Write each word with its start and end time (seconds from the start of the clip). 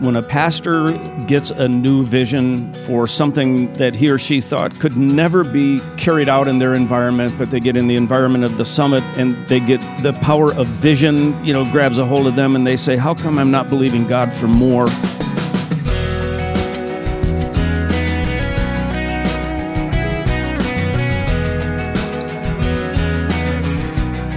when 0.00 0.14
a 0.14 0.22
pastor 0.22 0.92
gets 1.26 1.50
a 1.50 1.66
new 1.66 2.04
vision 2.04 2.72
for 2.74 3.06
something 3.06 3.72
that 3.74 3.94
he 3.94 4.10
or 4.10 4.18
she 4.18 4.42
thought 4.42 4.78
could 4.78 4.94
never 4.94 5.42
be 5.42 5.80
carried 5.96 6.28
out 6.28 6.48
in 6.48 6.58
their 6.58 6.74
environment, 6.74 7.38
but 7.38 7.50
they 7.50 7.60
get 7.60 7.76
in 7.76 7.86
the 7.86 7.96
environment 7.96 8.44
of 8.44 8.58
the 8.58 8.64
summit 8.64 9.02
and 9.16 9.48
they 9.48 9.58
get 9.58 9.80
the 10.02 10.12
power 10.20 10.52
of 10.52 10.66
vision, 10.66 11.42
you 11.42 11.54
know, 11.54 11.64
grabs 11.72 11.96
a 11.96 12.04
hold 12.04 12.26
of 12.26 12.36
them 12.36 12.54
and 12.54 12.66
they 12.66 12.76
say, 12.76 12.96
How 12.96 13.14
come 13.14 13.38
I'm 13.38 13.50
not 13.50 13.70
believing 13.70 14.06
God 14.06 14.34
for 14.34 14.46
more? 14.48 14.86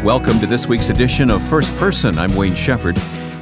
Welcome 0.05 0.39
to 0.39 0.48
this 0.48 0.68
week's 0.68 0.89
edition 0.89 1.30
of 1.30 1.41
First 1.44 1.76
Person. 1.76 2.18
I'm 2.18 2.34
Wayne 2.34 2.55
Shepherd. 2.55 2.98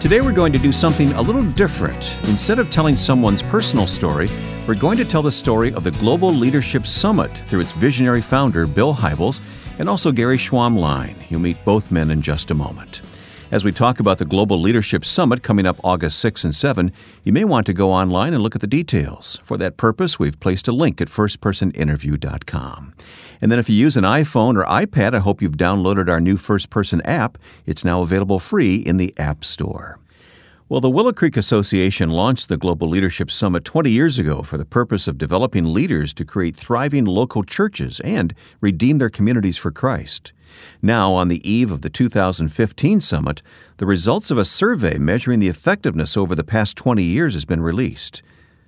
Today 0.08 0.22
we're 0.22 0.32
going 0.32 0.54
to 0.54 0.60
do 0.60 0.72
something 0.72 1.12
a 1.12 1.22
little 1.22 1.44
different. 1.44 2.18
Instead 2.30 2.60
of 2.60 2.70
telling 2.70 2.96
someone's 2.96 3.42
personal 3.42 3.86
story, 3.86 4.30
we're 4.66 4.74
going 4.74 4.96
to 5.00 5.04
tell 5.04 5.22
the 5.22 5.34
story 5.34 5.74
of 5.74 5.84
the 5.84 5.92
Global 5.92 6.32
Leadership 6.32 6.88
Summit 6.88 7.30
through 7.50 7.60
its 7.60 7.74
visionary 7.74 8.22
founder, 8.22 8.66
Bill 8.68 8.94
Hybels, 8.94 9.42
and 9.80 9.90
also 9.90 10.14
Gary 10.14 10.38
Schwammlein. 10.38 11.14
You'll 11.28 11.42
meet 11.42 11.58
both 11.66 11.92
men 11.92 12.10
in 12.10 12.22
just 12.22 12.52
a 12.52 12.54
moment. 12.54 13.02
As 13.50 13.64
we 13.64 13.72
talk 13.72 14.02
about 14.02 14.18
the 14.18 14.26
Global 14.26 14.60
Leadership 14.60 15.06
Summit 15.06 15.42
coming 15.42 15.66
up 15.66 15.80
August 15.82 16.20
6 16.20 16.44
and 16.44 16.54
7, 16.54 16.92
you 17.24 17.32
may 17.32 17.46
want 17.46 17.66
to 17.68 17.74
go 17.74 17.94
online 17.94 18.34
and 18.34 18.44
look 18.44 18.56
at 18.56 18.62
the 18.62 18.68
details. 18.68 19.40
For 19.42 19.56
that 19.56 19.78
purpose, 19.78 20.20
we've 20.20 20.38
placed 20.42 20.68
a 20.68 20.74
link 20.74 21.00
at 21.00 21.08
firstpersoninterview.com. 21.08 22.94
And 23.40 23.50
then 23.50 23.58
if 23.58 23.70
you 23.70 23.78
use 23.78 23.96
an 23.96 24.04
iPhone 24.04 24.58
or 24.58 24.66
iPad, 24.66 25.14
I 25.14 25.20
hope 25.20 25.42
you've 25.42 25.56
downloaded 25.56 26.10
our 26.10 26.20
new 26.20 26.36
First 26.36 26.70
Person 26.70 27.00
app. 27.04 27.38
It's 27.66 27.86
now 27.86 28.02
available 28.02 28.40
free 28.40 28.76
in 28.76 28.98
the 28.98 29.14
App 29.18 29.46
Store. 29.46 29.98
Well, 30.68 30.82
the 30.82 30.90
Willow 30.90 31.14
Creek 31.14 31.38
Association 31.38 32.10
launched 32.10 32.50
the 32.50 32.58
Global 32.58 32.90
Leadership 32.90 33.32
Summit 33.32 33.64
20 33.64 33.90
years 33.90 34.20
ago 34.20 34.42
for 34.42 34.58
the 34.58 34.66
purpose 34.66 35.08
of 35.08 35.18
developing 35.18 35.74
leaders 35.74 36.14
to 36.16 36.26
create 36.26 36.58
thriving 36.58 37.06
local 37.06 37.44
churches 37.46 38.02
and 38.02 38.36
redeem 38.60 38.98
their 38.98 39.10
communities 39.10 39.56
for 39.56 39.72
Christ. 39.72 40.34
Now, 40.82 41.14
on 41.14 41.28
the 41.28 41.48
eve 41.50 41.72
of 41.72 41.82
the 41.82 41.90
2015 41.90 43.02
summit, 43.02 43.42
the 43.78 43.86
results 43.86 44.32
of 44.32 44.38
a 44.38 44.46
survey 44.46 44.98
measuring 44.98 45.40
the 45.40 45.48
effectiveness 45.48 46.16
over 46.16 46.36
the 46.36 46.44
past 46.44 46.78
20 46.78 47.04
years 47.04 47.34
has 47.34 47.46
been 47.46 47.62
released. 47.62 48.22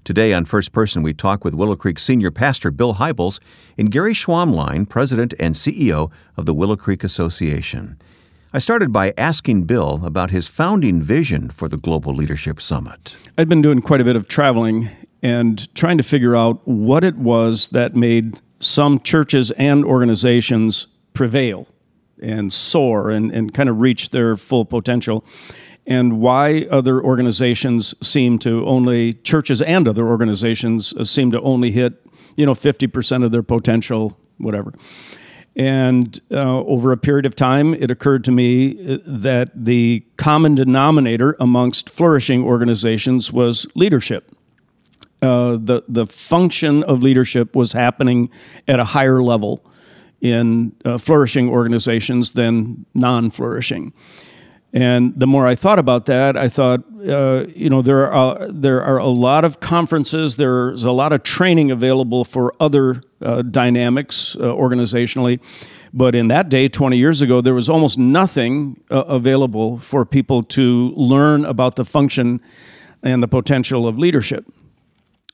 Today 0.03 0.33
on 0.33 0.45
First 0.45 0.71
Person, 0.71 1.03
we 1.03 1.13
talk 1.13 1.43
with 1.43 1.53
Willow 1.53 1.75
Creek 1.75 1.99
Senior 1.99 2.31
Pastor 2.31 2.71
Bill 2.71 2.95
Hybels 2.95 3.39
and 3.77 3.91
Gary 3.91 4.13
Schwammlein, 4.13 4.87
President 4.87 5.33
and 5.39 5.55
CEO 5.55 6.11
of 6.35 6.45
the 6.45 6.53
Willow 6.53 6.75
Creek 6.75 7.03
Association. 7.03 7.97
I 8.51 8.57
started 8.57 8.91
by 8.91 9.13
asking 9.15 9.65
Bill 9.65 10.03
about 10.03 10.31
his 10.31 10.47
founding 10.47 11.03
vision 11.03 11.49
for 11.49 11.67
the 11.67 11.77
Global 11.77 12.15
Leadership 12.15 12.59
Summit. 12.59 13.15
I'd 13.37 13.47
been 13.47 13.61
doing 13.61 13.81
quite 13.81 14.01
a 14.01 14.03
bit 14.03 14.15
of 14.15 14.27
traveling 14.27 14.89
and 15.21 15.73
trying 15.75 15.97
to 15.97 16.03
figure 16.03 16.35
out 16.35 16.67
what 16.67 17.03
it 17.03 17.17
was 17.17 17.67
that 17.69 17.95
made 17.95 18.41
some 18.59 18.99
churches 19.01 19.51
and 19.51 19.85
organizations 19.85 20.87
prevail 21.13 21.67
and 22.21 22.51
soar 22.51 23.09
and, 23.09 23.31
and 23.31 23.53
kind 23.53 23.69
of 23.69 23.79
reach 23.79 24.09
their 24.09 24.35
full 24.35 24.65
potential. 24.65 25.25
And 25.87 26.19
why 26.19 26.67
other 26.69 27.01
organizations 27.01 27.95
seem 28.05 28.37
to 28.39 28.65
only 28.67 29.13
churches 29.13 29.61
and 29.61 29.87
other 29.87 30.05
organizations 30.05 30.93
uh, 30.93 31.03
seem 31.03 31.31
to 31.31 31.41
only 31.41 31.71
hit 31.71 32.05
you 32.35 32.45
know 32.45 32.53
50% 32.53 33.23
of 33.23 33.31
their 33.31 33.43
potential 33.43 34.17
whatever. 34.37 34.73
And 35.55 36.17
uh, 36.31 36.59
over 36.61 36.91
a 36.91 36.97
period 36.97 37.25
of 37.25 37.35
time 37.35 37.73
it 37.73 37.89
occurred 37.89 38.23
to 38.25 38.31
me 38.31 38.93
uh, 38.93 38.97
that 39.05 39.51
the 39.55 40.05
common 40.17 40.55
denominator 40.55 41.35
amongst 41.39 41.89
flourishing 41.89 42.43
organizations 42.43 43.33
was 43.33 43.65
leadership. 43.75 44.31
Uh, 45.21 45.57
the 45.59 45.83
the 45.87 46.05
function 46.05 46.83
of 46.83 47.01
leadership 47.01 47.55
was 47.55 47.73
happening 47.73 48.29
at 48.67 48.79
a 48.79 48.85
higher 48.85 49.21
level 49.23 49.65
in 50.21 50.75
uh, 50.85 50.97
flourishing 50.97 51.49
organizations 51.49 52.31
than 52.31 52.85
non-flourishing. 52.93 53.93
And 54.71 55.19
the 55.19 55.25
more 55.25 55.47
I 55.47 55.55
thought 55.55 55.79
about 55.79 56.05
that, 56.05 56.37
I 56.37 56.47
thought, 56.47 56.81
uh, 57.07 57.45
you 57.55 57.69
know, 57.71 57.81
there 57.81 58.11
are 58.11 58.47
there 58.51 58.83
are 58.83 58.97
a 58.97 59.07
lot 59.07 59.43
of 59.43 59.59
conferences. 59.59 60.35
There's 60.35 60.83
a 60.83 60.91
lot 60.91 61.11
of 61.11 61.23
training 61.23 61.71
available 61.71 62.23
for 62.23 62.53
other 62.59 63.01
uh, 63.19 63.41
dynamics 63.41 64.35
uh, 64.35 64.41
organizationally, 64.41 65.41
but 65.91 66.13
in 66.13 66.27
that 66.27 66.49
day, 66.49 66.67
20 66.67 66.97
years 66.97 67.21
ago, 67.21 67.41
there 67.41 67.55
was 67.55 67.67
almost 67.67 67.97
nothing 67.97 68.79
uh, 68.91 69.05
available 69.07 69.79
for 69.79 70.05
people 70.05 70.43
to 70.43 70.93
learn 70.95 71.45
about 71.45 71.75
the 71.75 71.85
function 71.85 72.39
and 73.01 73.23
the 73.23 73.27
potential 73.27 73.87
of 73.87 73.97
leadership. 73.97 74.45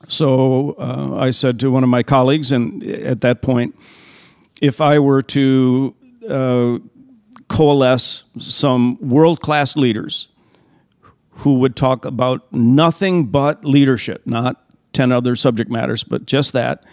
So 0.08 0.76
uh, 0.80 1.18
I 1.18 1.32
said 1.32 1.60
to 1.60 1.72
one 1.72 1.84
of 1.84 1.90
my 1.90 2.04
colleagues, 2.04 2.52
and 2.54 2.84
at 2.84 3.22
that 3.22 3.42
point, 3.42 3.76
if 4.62 4.82
I 4.82 5.00
were 5.00 5.22
to 5.22 5.96
uh, 6.30 6.78
coalesce 7.48 8.24
some 8.40 8.98
world 9.00 9.42
class 9.42 9.76
leaders 9.76 10.30
who 11.30 11.60
would 11.60 11.76
talk 11.76 12.06
about 12.06 12.52
nothing 12.54 13.26
but 13.26 13.66
leadership, 13.66 14.26
not 14.26 14.64
10 14.94 15.12
other 15.12 15.36
subject 15.36 15.70
matters, 15.70 16.04
but 16.04 16.26
just 16.26 16.54
that, 16.54 16.86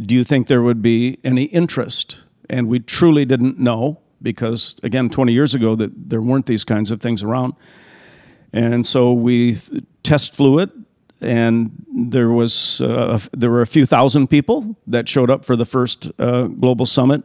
do 0.00 0.14
you 0.14 0.22
think 0.22 0.46
there 0.46 0.62
would 0.62 0.82
be 0.82 1.18
any 1.24 1.44
interest? 1.44 2.22
And 2.48 2.68
we 2.68 2.80
truly 2.80 3.24
didn't 3.24 3.58
know 3.58 4.00
because, 4.20 4.76
again, 4.82 5.08
20 5.08 5.32
years 5.32 5.54
ago, 5.54 5.74
that 5.74 6.10
there 6.10 6.20
weren't 6.20 6.46
these 6.46 6.64
kinds 6.64 6.90
of 6.90 7.00
things 7.00 7.22
around. 7.22 7.54
And 8.52 8.86
so 8.86 9.12
we 9.12 9.56
test 10.02 10.34
flew 10.34 10.58
it 10.58 10.70
and 11.20 11.70
there 11.94 12.30
was 12.30 12.80
uh, 12.80 13.18
there 13.32 13.50
were 13.50 13.62
a 13.62 13.66
few 13.66 13.86
thousand 13.86 14.28
people 14.28 14.76
that 14.86 15.08
showed 15.08 15.30
up 15.30 15.44
for 15.44 15.56
the 15.56 15.64
first 15.64 16.10
uh, 16.18 16.46
global 16.46 16.86
summit. 16.86 17.22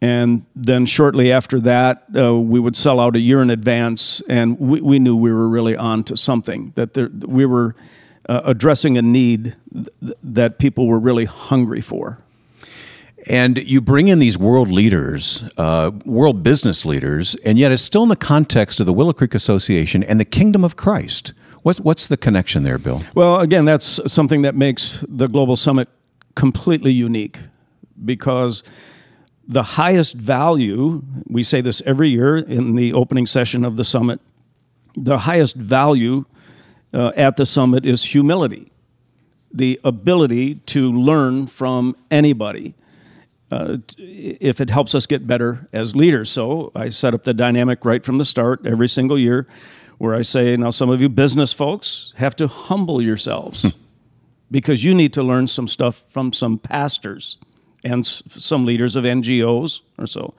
And 0.00 0.44
then 0.54 0.84
shortly 0.84 1.32
after 1.32 1.60
that, 1.60 2.04
uh, 2.14 2.34
we 2.34 2.60
would 2.60 2.76
sell 2.76 3.00
out 3.00 3.16
a 3.16 3.20
year 3.20 3.40
in 3.40 3.48
advance, 3.48 4.22
and 4.28 4.58
we, 4.60 4.80
we 4.82 4.98
knew 4.98 5.16
we 5.16 5.32
were 5.32 5.48
really 5.48 5.76
on 5.76 6.04
to 6.04 6.16
something, 6.16 6.72
that 6.74 6.92
there, 6.92 7.08
we 7.26 7.46
were 7.46 7.74
uh, 8.28 8.42
addressing 8.44 8.98
a 8.98 9.02
need 9.02 9.56
th- 9.72 10.16
that 10.22 10.58
people 10.58 10.86
were 10.86 10.98
really 10.98 11.24
hungry 11.24 11.80
for. 11.80 12.18
And 13.26 13.56
you 13.56 13.80
bring 13.80 14.08
in 14.08 14.18
these 14.18 14.36
world 14.36 14.70
leaders, 14.70 15.42
uh, 15.56 15.90
world 16.04 16.42
business 16.42 16.84
leaders, 16.84 17.34
and 17.36 17.58
yet 17.58 17.72
it's 17.72 17.82
still 17.82 18.02
in 18.02 18.10
the 18.10 18.16
context 18.16 18.80
of 18.80 18.86
the 18.86 18.92
Willow 18.92 19.14
Creek 19.14 19.34
Association 19.34 20.04
and 20.04 20.20
the 20.20 20.26
kingdom 20.26 20.64
of 20.64 20.76
Christ. 20.76 21.32
What's, 21.64 21.80
what's 21.80 22.08
the 22.08 22.18
connection 22.18 22.62
there, 22.62 22.76
Bill? 22.76 23.00
Well, 23.14 23.40
again, 23.40 23.64
that's 23.64 23.98
something 24.12 24.42
that 24.42 24.54
makes 24.54 25.02
the 25.08 25.28
Global 25.28 25.56
Summit 25.56 25.88
completely 26.34 26.92
unique 26.92 27.38
because 28.04 28.62
the 29.48 29.62
highest 29.62 30.14
value, 30.14 31.02
we 31.26 31.42
say 31.42 31.62
this 31.62 31.80
every 31.86 32.10
year 32.10 32.36
in 32.36 32.74
the 32.74 32.92
opening 32.92 33.24
session 33.24 33.64
of 33.64 33.78
the 33.78 33.84
summit, 33.84 34.20
the 34.94 35.20
highest 35.20 35.56
value 35.56 36.26
uh, 36.92 37.12
at 37.16 37.36
the 37.36 37.46
summit 37.46 37.86
is 37.86 38.04
humility, 38.04 38.70
the 39.50 39.80
ability 39.84 40.56
to 40.66 40.92
learn 40.92 41.46
from 41.46 41.96
anybody. 42.10 42.74
Uh, 43.50 43.78
if 43.96 44.60
it 44.60 44.68
helps 44.68 44.94
us 44.94 45.06
get 45.06 45.26
better 45.26 45.66
as 45.72 45.96
leaders. 45.96 46.28
So 46.28 46.72
I 46.74 46.90
set 46.90 47.14
up 47.14 47.22
the 47.22 47.32
dynamic 47.32 47.86
right 47.86 48.04
from 48.04 48.18
the 48.18 48.24
start 48.26 48.66
every 48.66 48.88
single 48.88 49.18
year 49.18 49.46
where 49.98 50.14
I 50.14 50.22
say, 50.22 50.56
now 50.56 50.70
some 50.70 50.90
of 50.90 51.00
you 51.00 51.08
business 51.08 51.52
folks 51.52 52.14
have 52.16 52.36
to 52.36 52.48
humble 52.48 53.00
yourselves 53.00 53.62
hmm. 53.62 53.68
because 54.50 54.84
you 54.84 54.94
need 54.94 55.12
to 55.14 55.22
learn 55.22 55.46
some 55.46 55.68
stuff 55.68 56.04
from 56.08 56.32
some 56.32 56.58
pastors 56.58 57.38
and 57.84 58.04
some 58.04 58.64
leaders 58.64 58.96
of 58.96 59.04
NGOs 59.04 59.82
or 59.98 60.06
so. 60.06 60.34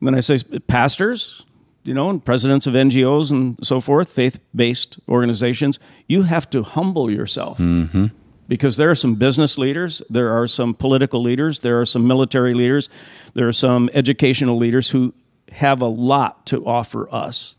And 0.00 0.08
then 0.08 0.14
I 0.14 0.20
say, 0.20 0.38
pastors, 0.66 1.44
you 1.84 1.94
know, 1.94 2.10
and 2.10 2.24
presidents 2.24 2.66
of 2.66 2.74
NGOs 2.74 3.30
and 3.30 3.64
so 3.64 3.80
forth, 3.80 4.10
faith 4.10 4.40
based 4.54 4.98
organizations, 5.08 5.78
you 6.08 6.22
have 6.22 6.48
to 6.50 6.62
humble 6.62 7.10
yourself. 7.10 7.58
Mm-hmm. 7.58 8.06
Because 8.46 8.76
there 8.76 8.90
are 8.90 8.94
some 8.94 9.14
business 9.14 9.56
leaders, 9.56 10.02
there 10.10 10.30
are 10.30 10.46
some 10.46 10.74
political 10.74 11.22
leaders, 11.22 11.60
there 11.60 11.80
are 11.80 11.86
some 11.86 12.06
military 12.06 12.52
leaders, 12.52 12.90
there 13.32 13.48
are 13.48 13.52
some 13.52 13.88
educational 13.94 14.58
leaders 14.58 14.90
who 14.90 15.14
have 15.52 15.80
a 15.80 15.86
lot 15.86 16.44
to 16.46 16.66
offer 16.66 17.08
us. 17.14 17.54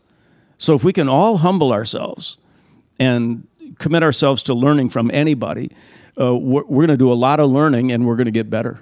So 0.58 0.74
if 0.74 0.84
we 0.84 0.92
can 0.92 1.08
all 1.08 1.38
humble 1.38 1.72
ourselves 1.72 2.38
and 2.98 3.46
commit 3.78 4.02
ourselves 4.02 4.42
to 4.44 4.54
learning 4.54 4.90
from 4.90 5.10
anybody, 5.12 5.70
uh, 6.18 6.34
we're, 6.34 6.64
we're 6.64 6.86
going 6.86 6.96
to 6.98 7.02
do 7.02 7.12
a 7.12 7.14
lot 7.14 7.40
of 7.40 7.50
learning 7.50 7.92
and 7.92 8.06
we're 8.06 8.16
going 8.16 8.26
to 8.26 8.30
get 8.30 8.48
better. 8.48 8.80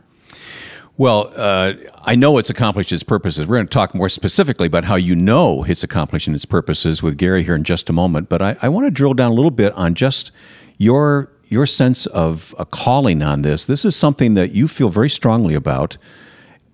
Well, 0.97 1.33
uh, 1.35 1.73
I 2.05 2.15
know 2.15 2.39
it's 2.39 2.51
accomplished 2.51 2.93
its 2.93 3.03
purposes. 3.03 3.49
We're 3.49 3.57
going 3.57 3.67
to 3.67 3.73
talk 3.73 3.97
more 3.97 4.09
specifically 4.09 4.69
about 4.69 4.85
how 4.85 4.95
you 4.95 5.17
know 5.17 5.65
it's 5.65 5.83
accomplishing 5.83 6.35
its 6.35 6.45
purposes 6.45 7.03
with 7.03 7.19
Gary 7.19 7.43
here 7.43 7.57
in 7.57 7.65
just 7.65 7.91
a 7.91 7.93
moment. 7.93 8.29
But 8.29 8.41
I, 8.41 8.57
I 8.63 8.69
want 8.69 8.87
to 8.87 8.93
drill 8.93 9.15
down 9.15 9.33
a 9.33 9.35
little 9.35 9.51
bit 9.51 9.73
on 9.73 9.95
just 9.95 10.31
your 10.79 11.31
your 11.49 11.67
sense 11.67 12.07
of 12.07 12.55
a 12.59 12.65
calling 12.65 13.23
on 13.23 13.43
this. 13.43 13.65
This 13.67 13.85
is 13.85 13.95
something 13.95 14.35
that 14.35 14.53
you 14.53 14.67
feel 14.67 14.89
very 14.89 15.11
strongly 15.11 15.55
about 15.55 15.99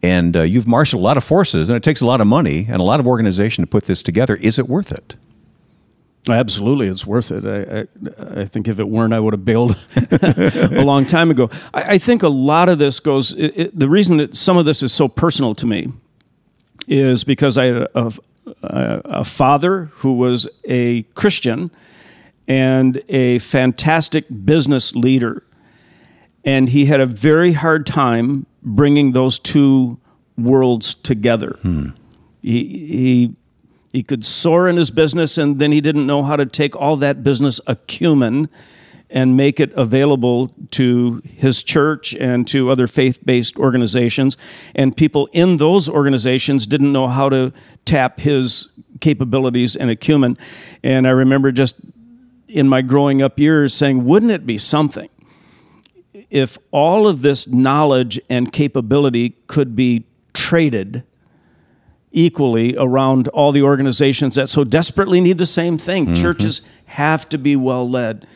and 0.03 0.37
uh, 0.37 0.43
you've 0.43 0.67
marshaled 0.67 1.01
a 1.01 1.05
lot 1.05 1.17
of 1.17 1.25
forces, 1.25 1.69
and 1.69 1.77
it 1.77 1.83
takes 1.83 2.01
a 2.01 2.07
lot 2.07 2.21
of 2.21 2.27
money 2.27 2.67
and 2.69 2.81
a 2.81 2.85
lot 2.85 3.01
of 3.01 3.07
organization 3.07 3.63
to 3.63 3.67
put 3.67 3.85
this 3.85 4.03
together. 4.03 4.37
Is 4.37 4.59
it 4.59 4.69
worth 4.69 4.93
it? 4.93 5.17
Absolutely, 6.29 6.89
it's 6.89 7.07
worth 7.07 7.31
it. 7.31 7.47
I, 7.47 7.81
I, 7.81 8.41
I, 8.43 8.45
think 8.45 8.69
if 8.69 8.79
it 8.79 8.89
weren't, 8.89 9.15
I 9.15 9.21
would 9.21 9.33
have 9.33 9.45
bailed 9.45 9.83
a 10.13 10.85
long 10.85 11.07
time 11.07 11.31
ago. 11.31 11.49
I, 11.73 11.95
I, 11.95 11.99
think 11.99 12.23
a 12.23 12.29
lot 12.29 12.69
of 12.69 12.79
this 12.79 13.01
goes. 13.01 13.33
It, 13.33 13.53
it, 13.57 13.79
the 13.79 13.89
reason 13.89 14.19
that 14.19 14.37
some 14.37 14.59
of 14.59 14.67
this 14.67 14.83
is 14.83 14.93
so 14.93 15.09
personal 15.09 15.55
to 15.55 15.67
me 15.67 15.93
is 16.87 17.25
because 17.25 17.57
I 17.57 17.65
had 17.67 17.77
a, 17.77 18.13
a, 18.63 19.01
a 19.05 19.25
father 19.25 19.87
who 19.97 20.13
was 20.13 20.47
a 20.65 21.05
Christian 21.15 21.71
and 22.47 23.03
a 23.09 23.39
fantastic 23.39 24.27
business 24.45 24.95
leader, 24.95 25.43
and 26.45 26.69
he 26.69 26.85
had 26.85 27.01
a 27.01 27.07
very 27.07 27.55
hard 27.55 27.87
time 27.87 28.45
bringing 28.63 29.13
those 29.13 29.39
two 29.39 29.99
worlds 30.37 30.95
together. 30.95 31.59
Hmm. 31.63 31.91
He, 32.43 32.65
he 32.65 33.37
he 33.93 34.05
could 34.05 34.25
soar 34.25 34.69
in 34.69 34.77
his 34.77 34.91
business, 34.91 35.37
and 35.37 35.59
then 35.59 35.73
he 35.73 35.81
didn't 35.81 36.07
know 36.07 36.23
how 36.23 36.37
to 36.37 36.47
take 36.47 36.77
all 36.77 36.97
that 36.99 37.25
business 37.25 37.61
acumen 37.67 38.49
and 39.11 39.37
make 39.37 39.59
it 39.59 39.73
available 39.73 40.49
to 40.71 41.21
his 41.25 41.65
church 41.65 42.15
and 42.15 42.47
to 42.47 42.71
other 42.71 42.87
faith 42.87 43.19
based 43.25 43.57
organizations. 43.57 44.37
And 44.77 44.97
people 44.97 45.29
in 45.33 45.57
those 45.57 45.89
organizations 45.89 46.67
didn't 46.67 46.93
know 46.93 47.09
how 47.09 47.29
to 47.29 47.53
tap 47.85 48.21
his 48.21 48.69
capabilities 49.01 49.75
and 49.75 49.91
acumen. 49.91 50.39
And 50.85 51.09
I 51.09 51.11
remember 51.11 51.51
just 51.51 51.77
in 52.47 52.69
my 52.69 52.83
growing 52.83 53.21
up 53.21 53.41
years 53.41 53.75
saying, 53.75 54.05
wouldn't 54.05 54.31
it 54.31 54.47
be 54.47 54.59
something 54.59 55.09
if 56.31 56.59
all 56.71 57.09
of 57.09 57.23
this 57.23 57.49
knowledge 57.49 58.21
and 58.29 58.53
capability 58.53 59.37
could 59.47 59.75
be 59.75 60.07
traded? 60.35 61.05
equally 62.13 62.75
around 62.77 63.29
all 63.29 63.53
the 63.53 63.63
organizations 63.63 64.35
that 64.35 64.49
so 64.49 64.65
desperately 64.65 65.21
need 65.21 65.39
the 65.39 65.47
same 65.47 65.79
thing. 65.79 66.07
Mm-hmm. 66.07 66.15
Churches 66.15 66.63
have 66.87 67.29
to 67.29 67.39
be 67.39 67.57
well 67.57 67.89
led, 67.89 68.27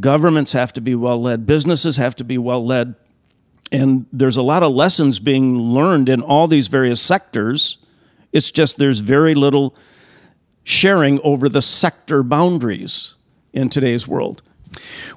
governments 0.00 0.52
have 0.52 0.72
to 0.74 0.80
be 0.80 0.94
well 0.94 1.20
led, 1.20 1.46
businesses 1.46 1.96
have 1.96 2.14
to 2.16 2.24
be 2.24 2.38
well 2.38 2.64
led. 2.64 2.94
And 3.72 4.06
there's 4.12 4.36
a 4.36 4.42
lot 4.42 4.62
of 4.62 4.72
lessons 4.72 5.18
being 5.18 5.58
learned 5.58 6.08
in 6.08 6.20
all 6.20 6.46
these 6.46 6.68
various 6.68 7.00
sectors. 7.00 7.78
It's 8.30 8.50
just 8.50 8.76
there's 8.76 8.98
very 8.98 9.34
little 9.34 9.74
sharing 10.62 11.20
over 11.22 11.48
the 11.48 11.62
sector 11.62 12.22
boundaries 12.22 13.14
in 13.52 13.68
today's 13.68 14.06
world. 14.06 14.42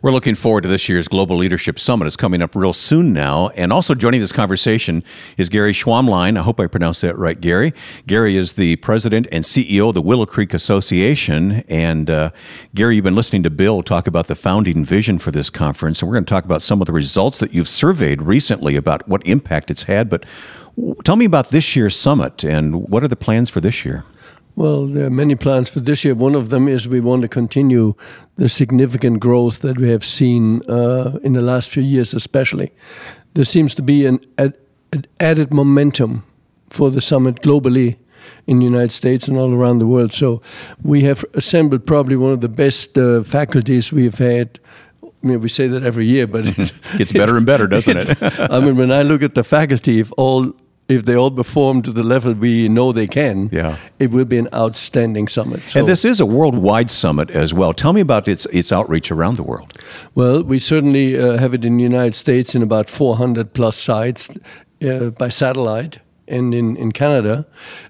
We're 0.01 0.11
looking 0.11 0.35
forward 0.35 0.61
to 0.61 0.69
this 0.69 0.87
year's 0.87 1.07
Global 1.07 1.37
Leadership 1.37 1.79
Summit. 1.79 2.05
It's 2.05 2.15
coming 2.15 2.41
up 2.41 2.55
real 2.55 2.73
soon 2.73 3.13
now. 3.13 3.49
And 3.49 3.73
also 3.73 3.95
joining 3.95 4.21
this 4.21 4.31
conversation 4.31 5.03
is 5.37 5.49
Gary 5.49 5.73
Schwammlein. 5.73 6.37
I 6.37 6.41
hope 6.41 6.59
I 6.59 6.67
pronounced 6.67 7.01
that 7.01 7.17
right, 7.17 7.39
Gary. 7.39 7.73
Gary 8.05 8.37
is 8.37 8.53
the 8.53 8.75
president 8.77 9.27
and 9.31 9.43
CEO 9.43 9.89
of 9.89 9.95
the 9.95 10.01
Willow 10.01 10.25
Creek 10.25 10.53
Association. 10.53 11.63
And 11.67 12.09
uh, 12.09 12.31
Gary, 12.75 12.95
you've 12.95 13.03
been 13.03 13.15
listening 13.15 13.43
to 13.43 13.49
Bill 13.49 13.83
talk 13.83 14.07
about 14.07 14.27
the 14.27 14.35
founding 14.35 14.85
vision 14.85 15.19
for 15.19 15.31
this 15.31 15.49
conference. 15.49 16.01
And 16.01 16.09
we're 16.09 16.15
going 16.15 16.25
to 16.25 16.29
talk 16.29 16.45
about 16.45 16.61
some 16.61 16.81
of 16.81 16.87
the 16.87 16.93
results 16.93 17.39
that 17.39 17.53
you've 17.53 17.69
surveyed 17.69 18.21
recently 18.21 18.75
about 18.75 19.07
what 19.07 19.25
impact 19.25 19.71
it's 19.71 19.83
had. 19.83 20.09
But 20.09 20.25
tell 21.03 21.15
me 21.15 21.25
about 21.25 21.49
this 21.49 21.75
year's 21.75 21.95
summit 21.95 22.43
and 22.43 22.89
what 22.89 23.03
are 23.03 23.07
the 23.07 23.15
plans 23.15 23.49
for 23.49 23.61
this 23.61 23.83
year? 23.83 24.03
Well, 24.57 24.87
there 24.87 25.05
are 25.05 25.11
many 25.11 25.35
plans 25.35 25.69
for 25.69 25.81
this 25.81 26.03
year. 26.03 26.15
One 26.15 26.33
of 26.33 26.49
them 26.49 26.67
is 26.67 26.87
we 26.87 26.99
want 26.99 27.21
to 27.21 27.27
continue 27.27 27.93
the 28.37 28.49
significant 28.49 29.19
growth 29.19 29.59
that 29.59 29.77
we 29.77 29.87
have 29.91 30.03
seen 30.03 30.63
uh, 30.67 31.19
in 31.21 31.33
the 31.33 31.43
last 31.43 31.69
few 31.69 31.83
years, 31.83 32.15
especially. 32.15 32.71
There 33.35 33.43
seems 33.43 33.75
to 33.75 33.83
be 33.83 34.07
an, 34.07 34.19
an 34.39 34.55
added 35.19 35.53
momentum 35.53 36.23
for 36.71 36.89
the 36.89 37.01
summit 37.01 37.43
globally 37.43 37.97
in 38.47 38.57
the 38.57 38.65
United 38.65 38.91
States 38.91 39.27
and 39.27 39.37
all 39.37 39.53
around 39.53 39.77
the 39.77 39.85
world. 39.85 40.11
So 40.11 40.41
we 40.81 41.03
have 41.03 41.23
assembled 41.35 41.85
probably 41.85 42.15
one 42.15 42.31
of 42.31 42.41
the 42.41 42.49
best 42.49 42.97
uh, 42.97 43.21
faculties 43.21 43.93
we 43.93 44.05
have 44.05 44.17
had 44.17 44.59
I 45.03 45.27
mean, 45.27 45.41
we 45.41 45.49
say 45.49 45.67
that 45.67 45.83
every 45.83 46.05
year, 46.05 46.27
but 46.27 46.45
it 46.45 46.71
gets 46.97 47.11
better 47.11 47.37
and 47.37 47.45
better, 47.45 47.67
doesn't 47.67 47.97
it? 47.97 48.17
I 48.51 48.59
mean, 48.59 48.77
when 48.77 48.91
I 48.91 49.01
look 49.01 49.23
at 49.23 49.33
the 49.33 49.43
faculty, 49.43 49.99
if 49.99 50.11
all 50.15 50.53
if 50.89 51.03
they 51.05 51.15
all 51.15 51.31
perform 51.31 51.81
to 51.81 51.91
the 51.91 52.03
level 52.03 52.33
we 52.33 52.69
know 52.69 52.91
they 52.91 53.07
can, 53.07 53.49
yeah. 53.51 53.77
it 53.99 54.11
will 54.11 54.25
be 54.25 54.37
an 54.37 54.47
outstanding 54.53 55.27
summit. 55.27 55.61
So, 55.63 55.79
and 55.79 55.87
this 55.87 56.05
is 56.05 56.19
a 56.19 56.25
worldwide 56.25 56.89
summit 56.89 57.29
as 57.31 57.53
well. 57.53 57.73
Tell 57.73 57.93
me 57.93 58.01
about 58.01 58.27
its 58.27 58.45
its 58.47 58.71
outreach 58.71 59.11
around 59.11 59.35
the 59.35 59.43
world. 59.43 59.73
Well, 60.15 60.43
we 60.43 60.59
certainly 60.59 61.19
uh, 61.19 61.37
have 61.37 61.53
it 61.53 61.65
in 61.65 61.77
the 61.77 61.83
United 61.83 62.15
States 62.15 62.55
in 62.55 62.63
about 62.63 62.89
400 62.89 63.53
plus 63.53 63.75
sites 63.75 64.29
uh, 64.81 65.09
by 65.09 65.29
satellite 65.29 65.99
and 66.27 66.53
in, 66.53 66.75
in 66.77 66.91
Canada. 66.91 67.45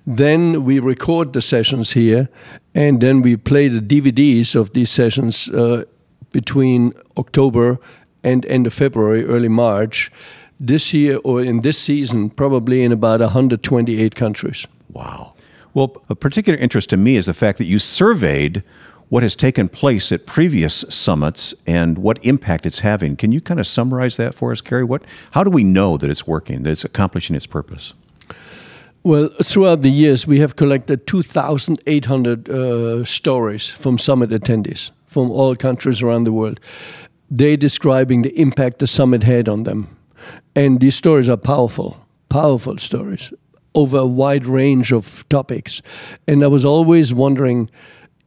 Then 0.06 0.64
we 0.64 0.80
record 0.80 1.34
the 1.34 1.42
sessions 1.42 1.92
here, 1.92 2.30
and 2.74 3.02
then 3.02 3.22
we 3.22 3.36
play 3.36 3.68
the 3.68 3.82
DVDs 3.82 4.56
of 4.56 4.74
these 4.74 4.90
sessions 4.90 5.50
uh, 5.50 5.84
between 6.32 6.94
October 7.16 7.80
and 8.24 8.46
end 8.46 8.68
of 8.68 8.74
February, 8.74 9.24
early 9.26 9.48
March 9.48 10.12
this 10.60 10.94
year 10.94 11.20
or 11.24 11.42
in 11.42 11.62
this 11.62 11.78
season, 11.78 12.30
probably 12.30 12.84
in 12.84 12.92
about 12.92 13.20
128 13.20 14.16
countries. 14.16 14.66
Wow. 14.92 15.34
Well, 15.74 15.96
a 16.10 16.16
particular 16.16 16.58
interest 16.58 16.90
to 16.90 16.98
me 16.98 17.16
is 17.16 17.28
the 17.28 17.34
fact 17.34 17.58
that 17.60 17.66
you 17.66 17.80
surveyed 17.80 18.64
what 19.10 19.24
has 19.24 19.36
taken 19.36 19.70
place 19.70 20.12
at 20.12 20.26
previous 20.26 20.84
summits 20.90 21.54
and 21.66 21.98
what 21.98 22.24
impact 22.26 22.66
it's 22.66 22.80
having. 22.80 23.16
Can 23.16 23.32
you 23.32 23.40
kind 23.40 23.60
of 23.60 23.68
summarize 23.68 24.18
that 24.18 24.36
for 24.36 24.52
us, 24.52 24.60
Kerry? 24.60 24.84
What, 24.84 25.04
how 25.32 25.44
do 25.44 25.50
we 25.50 25.64
know 25.64 25.98
that 25.98 26.10
it's 26.10 26.28
working, 26.28 26.64
that 26.64 26.72
it's 26.72 26.84
accomplishing 26.84 27.36
its 27.36 27.46
purpose? 27.46 27.94
Well, 29.04 29.30
throughout 29.42 29.84
the 29.84 29.92
years, 29.92 30.28
we 30.28 30.40
have 30.40 30.58
collected 30.58 31.08
2,800 31.08 32.50
uh, 32.50 33.06
stories 33.06 33.70
from 33.70 33.98
summit 33.98 34.32
attendees 34.32 34.92
from 35.06 35.32
all 35.32 35.56
countries 35.56 36.02
around 36.02 36.26
the 36.26 36.34
world. 36.34 36.60
They 37.32 37.56
describing 37.56 38.24
the 38.24 38.38
impact 38.38 38.80
the 38.80 38.88
summit 38.88 39.24
had 39.24 39.48
on 39.48 39.64
them 39.64 39.97
and 40.56 40.80
these 40.80 40.96
stories 40.96 41.30
are 41.30 41.38
powerful, 41.38 42.00
powerful 42.30 42.78
stories 42.78 43.34
over 43.76 43.98
a 43.98 44.06
wide 44.06 44.48
range 44.48 44.92
of 44.92 45.28
topics. 45.30 45.82
And 46.28 46.44
I 46.44 46.48
was 46.48 46.66
always 46.66 47.14
wondering 47.14 47.70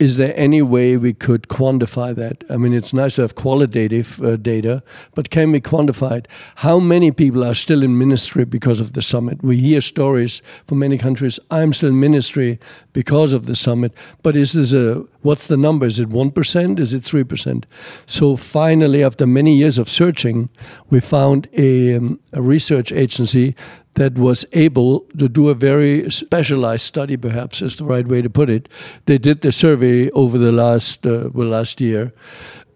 is 0.01 0.17
there 0.17 0.33
any 0.35 0.63
way 0.63 0.97
we 0.97 1.13
could 1.13 1.49
quantify 1.49 2.15
that? 2.17 2.43
I 2.49 2.57
mean, 2.57 2.73
it's 2.73 2.95
nice 2.95 3.17
to 3.17 3.21
have 3.21 3.35
qualitative 3.35 4.21
uh, 4.23 4.37
data, 4.37 4.83
but 5.15 5.29
can 5.29 5.53
we 5.53 5.61
quantify 5.61 6.13
it? 6.13 6.29
How 6.57 6.79
many 6.81 7.13
people 7.13 7.45
are 7.45 7.53
still 7.53 7.83
in 7.83 7.99
ministry 7.99 8.47
because 8.47 8.81
of 8.81 8.95
the 8.95 9.03
summit? 9.03 9.45
We 9.45 9.59
hear 9.59 9.83
stories 9.83 10.41
from 10.65 10.79
many 10.79 10.97
countries. 10.97 11.39
I'm 11.51 11.75
still 11.75 11.91
in 11.91 12.01
ministry 12.01 12.59
because 12.95 13.35
of 13.35 13.45
the 13.45 13.55
summit, 13.55 13.93
but 14.23 14.37
is 14.37 14.55
this 14.55 14.73
a 14.73 15.05
what's 15.23 15.47
the 15.47 15.57
number? 15.57 15.87
Is 15.87 15.99
it 15.99 16.09
one 16.09 16.31
percent? 16.31 16.79
Is 16.79 16.95
it 16.95 17.05
three 17.05 17.25
percent? 17.25 17.67
So 18.07 18.37
finally, 18.37 19.05
after 19.05 19.27
many 19.27 19.57
years 19.57 19.79
of 19.79 19.89
searching, 19.89 20.49
we 20.91 21.01
found 21.01 21.49
a, 21.57 21.97
um, 21.97 22.21
a 22.33 22.43
research 22.43 22.93
agency 22.93 23.55
that 23.95 24.15
was 24.15 24.47
able 24.53 25.01
to 25.19 25.29
do 25.29 25.49
a 25.49 25.55
very 25.55 26.11
specialized 26.11 26.85
study, 26.85 27.17
perhaps 27.17 27.61
is 27.61 27.77
the 27.77 27.85
right 27.85 28.07
way 28.07 28.23
to 28.23 28.31
put 28.31 28.49
it. 28.49 28.69
They 29.07 29.19
did 29.19 29.43
the 29.43 29.53
survey 29.53 30.11
over 30.11 30.39
the 30.39 30.53
last 30.53 31.07
uh, 31.07 31.31
well 31.33 31.49
last 31.49 31.81
year, 31.81 32.13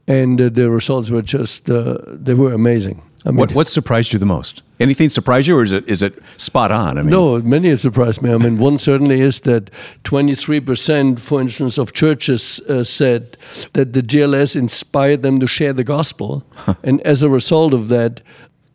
and 0.06 0.40
uh, 0.40 0.48
the 0.48 0.70
results 0.70 1.10
were 1.10 1.22
just 1.22 1.70
uh, 1.70 1.98
they 2.06 2.34
were 2.34 2.52
amazing. 2.52 3.02
I 3.24 3.30
mean, 3.30 3.38
what 3.38 3.52
what 3.52 3.68
surprised 3.68 4.12
you 4.12 4.18
the 4.18 4.26
most? 4.26 4.62
Anything 4.80 5.08
surprised 5.08 5.48
you, 5.48 5.56
or 5.56 5.62
is 5.62 5.72
it 5.72 5.88
is 5.88 6.02
it 6.02 6.14
spot 6.36 6.70
on? 6.70 6.98
I 6.98 7.02
mean, 7.02 7.10
no, 7.10 7.38
many 7.40 7.70
have 7.70 7.80
surprised 7.80 8.20
me. 8.20 8.30
I 8.30 8.36
mean, 8.36 8.58
one 8.58 8.76
certainly 8.76 9.20
is 9.20 9.40
that 9.40 9.70
twenty 10.02 10.34
three 10.34 10.60
percent, 10.60 11.20
for 11.20 11.40
instance, 11.40 11.78
of 11.78 11.94
churches 11.94 12.60
uh, 12.68 12.84
said 12.84 13.38
that 13.72 13.94
the 13.94 14.02
GLS 14.02 14.56
inspired 14.56 15.22
them 15.22 15.38
to 15.38 15.46
share 15.46 15.72
the 15.72 15.84
gospel, 15.84 16.44
and 16.82 17.00
as 17.02 17.22
a 17.22 17.30
result 17.30 17.72
of 17.72 17.88
that, 17.88 18.20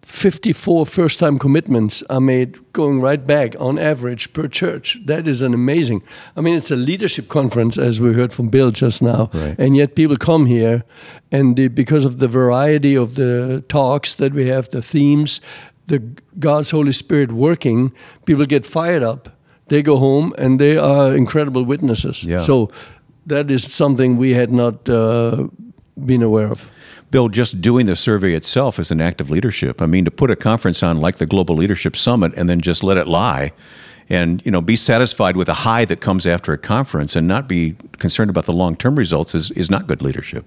54 0.09 0.87
first 0.87 1.19
time 1.19 1.37
commitments 1.37 2.01
are 2.09 2.19
made 2.19 2.73
going 2.73 2.99
right 2.99 3.25
back 3.25 3.55
on 3.59 3.77
average 3.77 4.33
per 4.33 4.47
church. 4.47 4.97
That 5.05 5.27
is 5.27 5.41
an 5.41 5.53
amazing. 5.53 6.01
I 6.35 6.41
mean, 6.41 6.55
it's 6.55 6.71
a 6.71 6.75
leadership 6.75 7.29
conference, 7.29 7.77
as 7.77 8.01
we 8.01 8.13
heard 8.13 8.33
from 8.33 8.49
Bill 8.49 8.71
just 8.71 9.03
now. 9.03 9.29
Right. 9.31 9.55
And 9.59 9.77
yet 9.77 9.93
people 9.93 10.15
come 10.15 10.47
here, 10.47 10.83
and 11.31 11.55
the, 11.55 11.67
because 11.67 12.05
of 12.05 12.17
the 12.17 12.27
variety 12.27 12.95
of 12.97 13.15
the 13.15 13.63
talks 13.69 14.15
that 14.15 14.33
we 14.33 14.47
have, 14.47 14.67
the 14.71 14.81
themes, 14.81 15.41
the 15.85 15.99
God's 16.39 16.71
Holy 16.71 16.91
Spirit 16.91 17.31
working, 17.31 17.93
people 18.25 18.45
get 18.45 18.65
fired 18.65 19.03
up. 19.03 19.29
They 19.67 19.83
go 19.83 19.97
home 19.97 20.33
and 20.39 20.59
they 20.59 20.75
are 20.75 21.15
incredible 21.15 21.63
witnesses. 21.63 22.23
Yeah. 22.23 22.41
So 22.41 22.71
that 23.27 23.51
is 23.51 23.71
something 23.71 24.17
we 24.17 24.31
had 24.31 24.49
not 24.49 24.89
uh, 24.89 25.47
been 26.03 26.23
aware 26.23 26.51
of. 26.51 26.71
Bill, 27.11 27.29
just 27.29 27.61
doing 27.61 27.85
the 27.85 27.95
survey 27.95 28.33
itself 28.33 28.79
is 28.79 28.91
an 28.91 29.01
act 29.01 29.19
of 29.19 29.29
leadership. 29.29 29.81
I 29.81 29.85
mean, 29.85 30.05
to 30.05 30.11
put 30.11 30.29
a 30.29 30.35
conference 30.35 30.83
on 30.83 31.01
like 31.01 31.17
the 31.17 31.25
Global 31.25 31.55
Leadership 31.55 31.95
Summit 31.95 32.33
and 32.35 32.47
then 32.47 32.61
just 32.61 32.83
let 32.83 32.97
it 32.97 33.07
lie 33.07 33.51
and 34.09 34.43
you 34.43 34.51
know 34.51 34.61
be 34.61 34.75
satisfied 34.75 35.37
with 35.37 35.47
a 35.49 35.53
high 35.53 35.85
that 35.85 36.01
comes 36.01 36.25
after 36.25 36.51
a 36.51 36.57
conference 36.57 37.15
and 37.15 37.27
not 37.27 37.47
be 37.47 37.75
concerned 37.97 38.29
about 38.29 38.45
the 38.45 38.53
long-term 38.53 38.95
results 38.95 39.35
is, 39.35 39.51
is 39.51 39.69
not 39.69 39.87
good 39.87 40.01
leadership. 40.01 40.45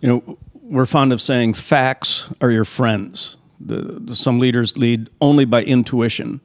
You 0.00 0.08
know, 0.08 0.38
we're 0.62 0.86
fond 0.86 1.12
of 1.12 1.20
saying 1.20 1.54
facts 1.54 2.32
are 2.40 2.50
your 2.50 2.64
friends. 2.64 3.36
The, 3.60 3.76
the, 3.76 4.14
some 4.14 4.38
leaders 4.38 4.76
lead 4.76 5.08
only 5.20 5.44
by 5.44 5.62
intuition, 5.62 6.40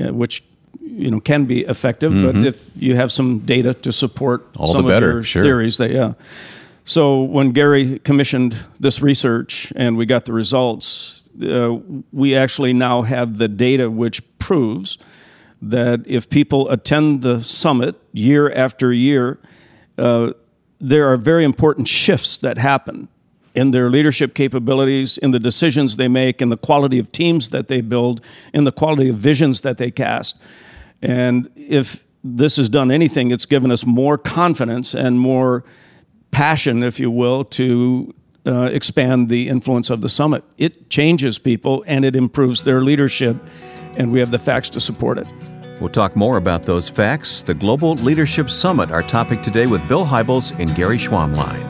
uh, 0.00 0.12
which 0.12 0.44
you 0.80 1.10
know 1.10 1.20
can 1.20 1.46
be 1.46 1.60
effective, 1.60 2.12
but 2.12 2.36
if 2.44 2.70
you 2.76 2.96
have 2.96 3.12
some 3.12 3.40
data 3.40 3.74
to 3.74 3.92
support 3.92 4.52
Mm-hmm. 4.52 4.62
All 4.62 4.72
some 4.72 4.86
better, 4.86 5.10
of 5.10 5.14
your 5.14 5.22
sure. 5.22 5.42
theories, 5.42 5.76
that 5.78 5.90
yeah. 5.90 6.14
So 6.90 7.22
when 7.22 7.52
Gary 7.52 8.00
commissioned 8.00 8.56
this 8.80 9.00
research 9.00 9.72
and 9.76 9.96
we 9.96 10.06
got 10.06 10.24
the 10.24 10.32
results, 10.32 11.30
uh, 11.40 11.78
we 12.10 12.34
actually 12.34 12.72
now 12.72 13.02
have 13.02 13.38
the 13.38 13.46
data 13.46 13.88
which 13.88 14.20
proves 14.40 14.98
that 15.62 16.02
if 16.08 16.28
people 16.28 16.68
attend 16.68 17.22
the 17.22 17.44
summit 17.44 17.94
year 18.12 18.50
after 18.50 18.92
year, 18.92 19.38
uh, 19.98 20.32
there 20.80 21.06
are 21.06 21.16
very 21.16 21.44
important 21.44 21.86
shifts 21.86 22.38
that 22.38 22.58
happen 22.58 23.06
in 23.54 23.70
their 23.70 23.88
leadership 23.88 24.34
capabilities, 24.34 25.16
in 25.16 25.30
the 25.30 25.38
decisions 25.38 25.94
they 25.94 26.08
make, 26.08 26.42
in 26.42 26.48
the 26.48 26.56
quality 26.56 26.98
of 26.98 27.12
teams 27.12 27.50
that 27.50 27.68
they 27.68 27.82
build, 27.82 28.20
in 28.52 28.64
the 28.64 28.72
quality 28.72 29.10
of 29.10 29.14
visions 29.14 29.60
that 29.60 29.78
they 29.78 29.92
cast. 29.92 30.36
And 31.00 31.48
if 31.54 32.02
this 32.24 32.56
has 32.56 32.68
done 32.68 32.90
anything, 32.90 33.30
it's 33.30 33.46
given 33.46 33.70
us 33.70 33.86
more 33.86 34.18
confidence 34.18 34.92
and 34.92 35.20
more 35.20 35.62
passion, 36.30 36.82
if 36.82 37.00
you 37.00 37.10
will, 37.10 37.44
to 37.44 38.14
uh, 38.46 38.70
expand 38.72 39.28
the 39.28 39.48
influence 39.48 39.90
of 39.90 40.00
the 40.00 40.08
summit. 40.08 40.44
It 40.58 40.90
changes 40.90 41.38
people 41.38 41.84
and 41.86 42.04
it 42.04 42.16
improves 42.16 42.62
their 42.62 42.82
leadership, 42.82 43.36
and 43.96 44.12
we 44.12 44.20
have 44.20 44.30
the 44.30 44.38
facts 44.38 44.70
to 44.70 44.80
support 44.80 45.18
it. 45.18 45.28
We'll 45.80 45.88
talk 45.88 46.14
more 46.14 46.36
about 46.36 46.64
those 46.64 46.88
facts. 46.88 47.42
The 47.42 47.54
Global 47.54 47.94
Leadership 47.94 48.50
Summit, 48.50 48.90
our 48.90 49.02
topic 49.02 49.42
today 49.42 49.66
with 49.66 49.86
Bill 49.88 50.04
Hybels 50.04 50.58
and 50.58 50.74
Gary 50.74 50.98
Schwammlein. 50.98 51.66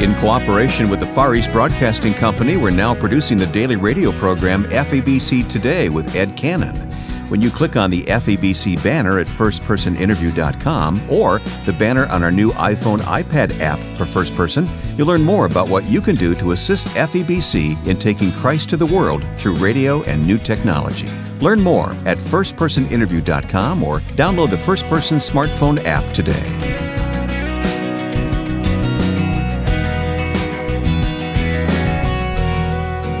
In 0.00 0.14
cooperation 0.16 0.90
with 0.90 1.00
the 1.00 1.06
Far 1.06 1.34
East 1.34 1.50
Broadcasting 1.50 2.14
Company, 2.14 2.56
we're 2.56 2.70
now 2.70 2.94
producing 2.94 3.38
the 3.38 3.46
daily 3.46 3.76
radio 3.76 4.12
program 4.12 4.64
FEBC 4.64 5.48
Today 5.48 5.88
with 5.88 6.14
Ed 6.14 6.36
Cannon. 6.36 6.93
When 7.28 7.40
you 7.40 7.50
click 7.50 7.76
on 7.76 7.90
the 7.90 8.02
FEBC 8.02 8.82
banner 8.82 9.18
at 9.18 9.26
firstpersoninterview.com 9.26 11.10
or 11.10 11.38
the 11.64 11.72
banner 11.72 12.06
on 12.06 12.22
our 12.22 12.30
new 12.30 12.50
iPhone 12.52 12.98
iPad 13.00 13.58
app 13.60 13.78
for 13.96 14.04
First 14.04 14.34
Person, 14.34 14.68
you'll 14.96 15.06
learn 15.06 15.22
more 15.22 15.46
about 15.46 15.68
what 15.68 15.84
you 15.84 16.00
can 16.00 16.16
do 16.16 16.34
to 16.34 16.52
assist 16.52 16.86
FEBC 16.88 17.86
in 17.86 17.98
taking 17.98 18.30
Christ 18.32 18.68
to 18.70 18.76
the 18.76 18.86
world 18.86 19.24
through 19.36 19.56
radio 19.56 20.02
and 20.02 20.24
new 20.24 20.38
technology. 20.38 21.08
Learn 21.40 21.62
more 21.62 21.90
at 22.04 22.18
firstpersoninterview.com 22.18 23.82
or 23.82 24.00
download 24.00 24.50
the 24.50 24.58
First 24.58 24.86
Person 24.86 25.18
smartphone 25.18 25.82
app 25.84 26.14
today. 26.14 26.73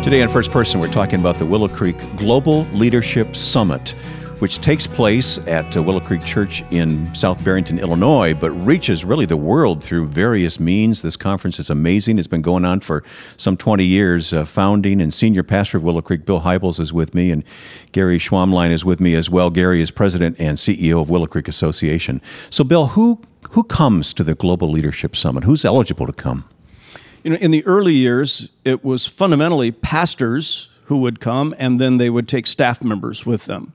Today 0.04 0.20
on 0.20 0.28
First 0.28 0.50
Person, 0.50 0.80
we're 0.80 0.92
talking 0.92 1.18
about 1.18 1.36
the 1.36 1.46
Willow 1.46 1.66
Creek 1.66 1.96
Global 2.18 2.64
Leadership 2.74 3.34
Summit, 3.34 3.94
which 4.38 4.58
takes 4.58 4.86
place 4.86 5.38
at 5.46 5.74
uh, 5.74 5.82
Willow 5.82 5.98
Creek 5.98 6.22
Church 6.22 6.62
in 6.70 7.12
South 7.14 7.42
Barrington, 7.42 7.78
Illinois, 7.78 8.34
but 8.34 8.50
reaches 8.50 9.02
really 9.02 9.24
the 9.24 9.38
world 9.38 9.82
through 9.82 10.06
various 10.08 10.60
means. 10.60 11.00
This 11.00 11.16
conference 11.16 11.58
is 11.58 11.70
amazing. 11.70 12.18
It's 12.18 12.26
been 12.26 12.42
going 12.42 12.66
on 12.66 12.80
for 12.80 13.02
some 13.38 13.56
20 13.56 13.82
years. 13.82 14.34
Uh, 14.34 14.44
founding 14.44 15.00
and 15.00 15.12
senior 15.12 15.42
pastor 15.42 15.78
of 15.78 15.84
Willow 15.84 16.02
Creek, 16.02 16.26
Bill 16.26 16.42
Hybels, 16.42 16.78
is 16.78 16.92
with 16.92 17.14
me, 17.14 17.30
and 17.30 17.42
Gary 17.92 18.18
Schwammlein 18.18 18.72
is 18.72 18.84
with 18.84 19.00
me 19.00 19.14
as 19.14 19.30
well. 19.30 19.48
Gary 19.48 19.80
is 19.80 19.90
president 19.90 20.36
and 20.38 20.58
CEO 20.58 21.00
of 21.00 21.08
Willow 21.08 21.26
Creek 21.26 21.48
Association. 21.48 22.20
So, 22.50 22.62
Bill, 22.62 22.88
who 22.88 23.22
who 23.52 23.62
comes 23.64 24.12
to 24.12 24.22
the 24.22 24.34
Global 24.34 24.70
Leadership 24.70 25.16
Summit? 25.16 25.44
Who's 25.44 25.64
eligible 25.64 26.04
to 26.06 26.12
come? 26.12 26.44
You 27.24 27.30
know, 27.30 27.36
in 27.36 27.52
the 27.52 27.64
early 27.64 27.94
years, 27.94 28.50
it 28.66 28.84
was 28.84 29.06
fundamentally 29.06 29.72
pastors 29.72 30.68
who 30.84 30.98
would 30.98 31.20
come, 31.20 31.54
and 31.58 31.80
then 31.80 31.96
they 31.96 32.10
would 32.10 32.28
take 32.28 32.46
staff 32.46 32.84
members 32.84 33.24
with 33.24 33.46
them. 33.46 33.72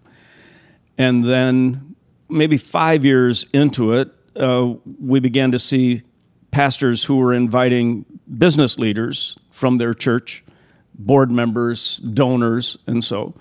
And 1.00 1.24
then, 1.24 1.96
maybe 2.30 2.58
five 2.58 3.04
years 3.04 3.48
into 3.52 3.94
it, 3.94 4.12
uh, 4.36 4.76
we 5.02 5.20
began 5.20 5.52
to 5.52 5.58
see 5.58 6.04
pastors 6.52 7.04
who 7.04 7.18
were 7.18 7.34
inviting 7.34 8.06
business 8.38 8.78
leaders 8.78 9.36
from 9.50 9.80
their 9.80 9.96
church, 9.96 10.44
board 10.94 11.32
members, 11.32 11.98
donors, 11.98 12.78
and 12.86 13.04
so. 13.04 13.34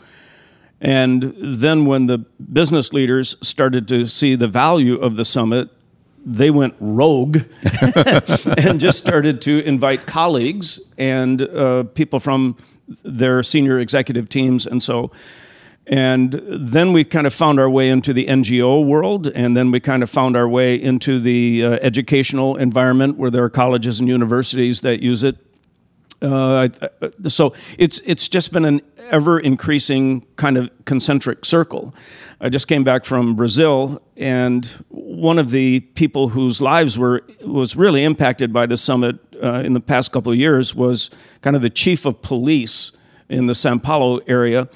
And 0.80 1.34
then, 1.38 1.84
when 1.84 2.06
the 2.06 2.18
business 2.50 2.94
leaders 2.94 3.36
started 3.42 3.86
to 3.88 4.06
see 4.06 4.36
the 4.36 4.48
value 4.48 4.94
of 4.94 5.16
the 5.16 5.24
summit, 5.26 5.68
they 6.24 6.50
went 6.50 6.74
rogue 6.80 7.38
and 8.58 8.80
just 8.80 8.98
started 8.98 9.40
to 9.42 9.64
invite 9.64 10.06
colleagues 10.06 10.80
and 10.96 11.42
uh, 11.42 11.84
people 11.94 12.20
from 12.20 12.56
their 13.04 13.42
senior 13.42 13.78
executive 13.78 14.28
teams 14.28 14.66
and 14.66 14.82
so 14.82 15.10
and 15.86 16.42
then 16.50 16.92
we 16.92 17.02
kind 17.02 17.26
of 17.26 17.32
found 17.32 17.58
our 17.58 17.68
way 17.68 17.88
into 17.88 18.12
the 18.12 18.26
ngo 18.26 18.84
world 18.84 19.28
and 19.28 19.56
then 19.56 19.70
we 19.70 19.80
kind 19.80 20.02
of 20.02 20.10
found 20.10 20.36
our 20.36 20.48
way 20.48 20.74
into 20.74 21.18
the 21.20 21.64
uh, 21.64 21.70
educational 21.82 22.56
environment 22.56 23.16
where 23.16 23.30
there 23.30 23.44
are 23.44 23.50
colleges 23.50 24.00
and 24.00 24.08
universities 24.08 24.80
that 24.80 25.02
use 25.02 25.22
it 25.22 25.36
uh, 26.20 26.68
so 27.26 27.54
it's 27.78 28.00
it's 28.04 28.28
just 28.28 28.52
been 28.52 28.64
an 28.64 28.80
ever 29.10 29.38
increasing 29.38 30.26
kind 30.36 30.56
of 30.56 30.70
concentric 30.84 31.44
circle. 31.44 31.94
I 32.40 32.48
just 32.48 32.68
came 32.68 32.84
back 32.84 33.04
from 33.04 33.36
Brazil, 33.36 34.02
and 34.16 34.84
one 35.18 35.38
of 35.38 35.50
the 35.50 35.80
people 35.80 36.28
whose 36.28 36.60
lives 36.60 36.96
were 36.96 37.22
was 37.40 37.74
really 37.74 38.04
impacted 38.04 38.52
by 38.52 38.66
the 38.66 38.76
summit 38.76 39.16
uh, 39.42 39.62
in 39.64 39.72
the 39.72 39.80
past 39.80 40.12
couple 40.12 40.30
of 40.30 40.38
years 40.38 40.74
was 40.74 41.10
kind 41.40 41.56
of 41.56 41.62
the 41.62 41.70
chief 41.70 42.04
of 42.04 42.22
police 42.22 42.92
in 43.28 43.46
the 43.46 43.52
São 43.52 43.82
Paulo 43.82 44.20
area. 44.26 44.68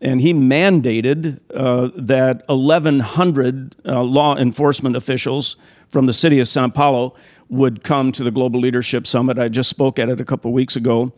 And 0.00 0.20
he 0.20 0.32
mandated 0.32 1.40
uh, 1.52 1.90
that 1.96 2.46
1,100 2.46 3.76
uh, 3.84 4.02
law 4.02 4.36
enforcement 4.36 4.96
officials 4.96 5.56
from 5.88 6.06
the 6.06 6.12
city 6.12 6.38
of 6.38 6.46
São 6.46 6.72
Paulo 6.72 7.16
would 7.48 7.82
come 7.82 8.12
to 8.12 8.22
the 8.22 8.30
Global 8.30 8.60
Leadership 8.60 9.06
Summit. 9.06 9.38
I 9.38 9.48
just 9.48 9.68
spoke 9.68 9.98
at 9.98 10.08
it 10.08 10.20
a 10.20 10.24
couple 10.24 10.50
of 10.50 10.54
weeks 10.54 10.76
ago. 10.76 11.12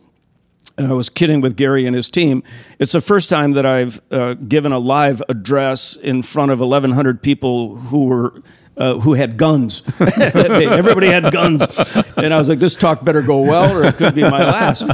And 0.77 0.87
I 0.87 0.93
was 0.93 1.09
kidding 1.09 1.41
with 1.41 1.57
Gary 1.57 1.85
and 1.85 1.95
his 1.95 2.09
team. 2.09 2.43
It's 2.79 2.93
the 2.93 3.01
first 3.01 3.29
time 3.29 3.51
that 3.51 3.65
I've 3.65 4.01
uh, 4.09 4.33
given 4.33 4.71
a 4.71 4.79
live 4.79 5.21
address 5.29 5.97
in 5.97 6.23
front 6.23 6.51
of 6.51 6.59
1,100 6.59 7.21
people 7.21 7.75
who 7.75 8.05
were 8.05 8.41
uh, 8.81 8.99
who 8.99 9.13
had 9.13 9.37
guns. 9.37 9.83
Everybody 9.99 11.07
had 11.07 11.31
guns, 11.31 11.61
and 12.17 12.33
I 12.33 12.37
was 12.37 12.49
like, 12.49 12.57
"This 12.57 12.75
talk 12.75 13.03
better 13.03 13.21
go 13.21 13.41
well, 13.41 13.77
or 13.77 13.83
it 13.85 13.95
could 13.95 14.15
be 14.15 14.23
my 14.23 14.43
last." 14.43 14.85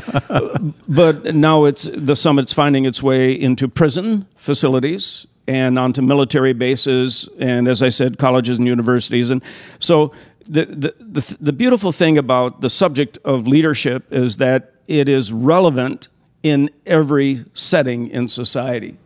But 0.90 1.36
now 1.36 1.64
it's 1.66 1.90
the 1.94 2.16
summit's 2.16 2.52
finding 2.52 2.86
its 2.86 3.02
way 3.02 3.32
into 3.32 3.70
prison 3.70 4.26
facilities 4.36 5.26
and 5.48 5.80
onto 5.80 6.02
military 6.02 6.52
bases, 6.52 7.30
and 7.40 7.68
as 7.70 7.82
I 7.82 7.88
said, 7.88 8.18
colleges 8.18 8.58
and 8.58 8.68
universities, 8.68 9.32
and 9.32 9.42
so 9.80 10.12
the, 10.50 10.66
the, 10.66 10.96
the, 11.00 11.38
the 11.40 11.54
beautiful 11.54 11.92
thing 11.94 12.18
about 12.18 12.60
the 12.62 12.70
subject 12.70 13.18
of 13.24 13.48
leadership 13.48 14.12
is 14.12 14.38
that 14.38 14.74
it 14.88 15.08
is 15.08 15.32
relevant 15.32 16.10
in 16.44 16.70
every 16.86 17.46
setting 17.54 18.10
in 18.10 18.28
society. 18.28 18.98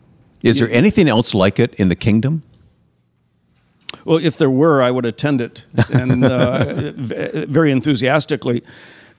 Is 0.44 0.58
there 0.60 0.70
anything 0.72 1.08
else 1.08 1.36
like 1.36 1.60
it 1.60 1.76
in 1.76 1.90
the 1.90 1.96
kingdom? 1.96 2.44
Well, 4.06 4.18
if 4.18 4.38
there 4.38 4.50
were, 4.50 4.82
I 4.82 4.92
would 4.92 5.06
attend 5.06 5.42
it, 5.42 5.66
and 5.92 6.24
uh, 6.26 6.92
very 6.96 7.72
enthusiastically. 7.72 8.64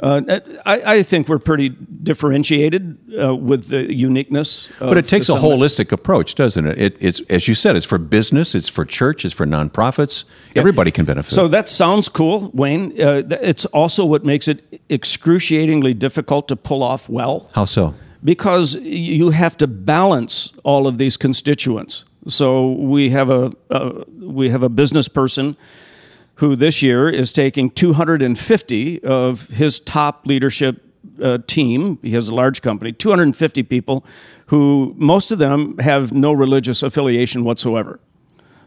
Uh, 0.01 0.41
I, 0.67 0.97
I 0.97 1.03
think 1.05 1.29
we're 1.29 1.39
pretty 1.39 1.69
differentiated 1.69 2.99
uh, 3.23 3.37
with 3.37 3.69
the 3.69 3.95
uniqueness. 3.95 4.69
Of 4.81 4.89
But 4.89 4.99
it 4.99 5.07
takes 5.07 5.29
a 5.29 5.35
holistic 5.35 5.93
approach, 5.93 6.35
doesn't 6.35 6.67
it? 6.67 6.79
it? 6.81 6.97
It's 6.99 7.21
as 7.31 7.47
you 7.47 7.55
said, 7.55 7.77
it's 7.77 7.87
for 7.87 7.99
business, 7.99 8.57
it's 8.57 8.69
for 8.69 8.85
church, 8.85 9.25
it's 9.25 9.35
for 9.35 9.47
nonprofits. 9.47 10.25
Everybody 10.57 10.91
can 10.91 11.05
benefit. 11.05 11.33
So 11.33 11.47
that 11.49 11.69
sounds 11.69 12.09
cool, 12.09 12.51
Wayne. 12.53 13.01
Uh, 13.01 13.23
it's 13.43 13.65
also 13.67 14.05
what 14.05 14.25
makes 14.25 14.49
it 14.49 14.83
excruciatingly 14.91 15.95
difficult 15.95 16.49
to 16.49 16.57
pull 16.57 16.83
off 16.83 17.09
well. 17.09 17.49
how 17.55 17.65
so? 17.65 17.95
because 18.25 18.75
you 18.77 19.31
have 19.31 19.57
to 19.59 19.67
balance 19.67 20.53
all 20.63 20.87
of 20.87 20.99
these 20.99 21.17
constituents. 21.17 22.05
So 22.29 22.73
we 22.73 23.11
have 23.11 23.31
a 23.31 23.51
we 24.19 24.51
have 24.51 24.63
a 24.63 24.69
business 24.69 25.09
person 25.09 25.57
who 26.37 26.57
this 26.57 26.83
year 26.83 27.09
is 27.09 27.33
taking 27.33 27.71
250 27.71 29.05
of 29.05 29.49
his 29.49 29.81
top 29.81 30.27
leadership 30.27 30.83
uh, 31.23 31.39
team. 31.47 31.99
He 32.03 32.11
has 32.13 32.29
a 32.29 32.35
large 32.35 32.63
company, 32.63 32.93
250 32.93 33.63
people, 33.65 34.05
who 34.47 34.95
most 34.97 35.31
of 35.31 35.39
them 35.39 35.79
have 35.79 36.13
no 36.13 36.33
religious 36.33 36.83
affiliation 36.83 37.45
whatsoever. 37.45 38.01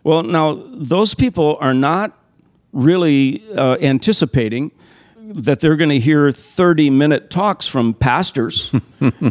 Well, 0.04 0.24
now 0.24 0.62
those 0.72 1.16
people 1.16 1.58
are 1.60 1.74
not 1.74 2.18
really 2.72 3.44
uh, 3.56 3.78
anticipating 3.82 4.72
that 5.34 5.60
they're 5.60 5.76
going 5.76 5.90
to 5.90 6.00
hear 6.00 6.32
30 6.32 6.90
minute 6.90 7.30
talks 7.30 7.68
from 7.68 7.94
pastors. 7.94 8.72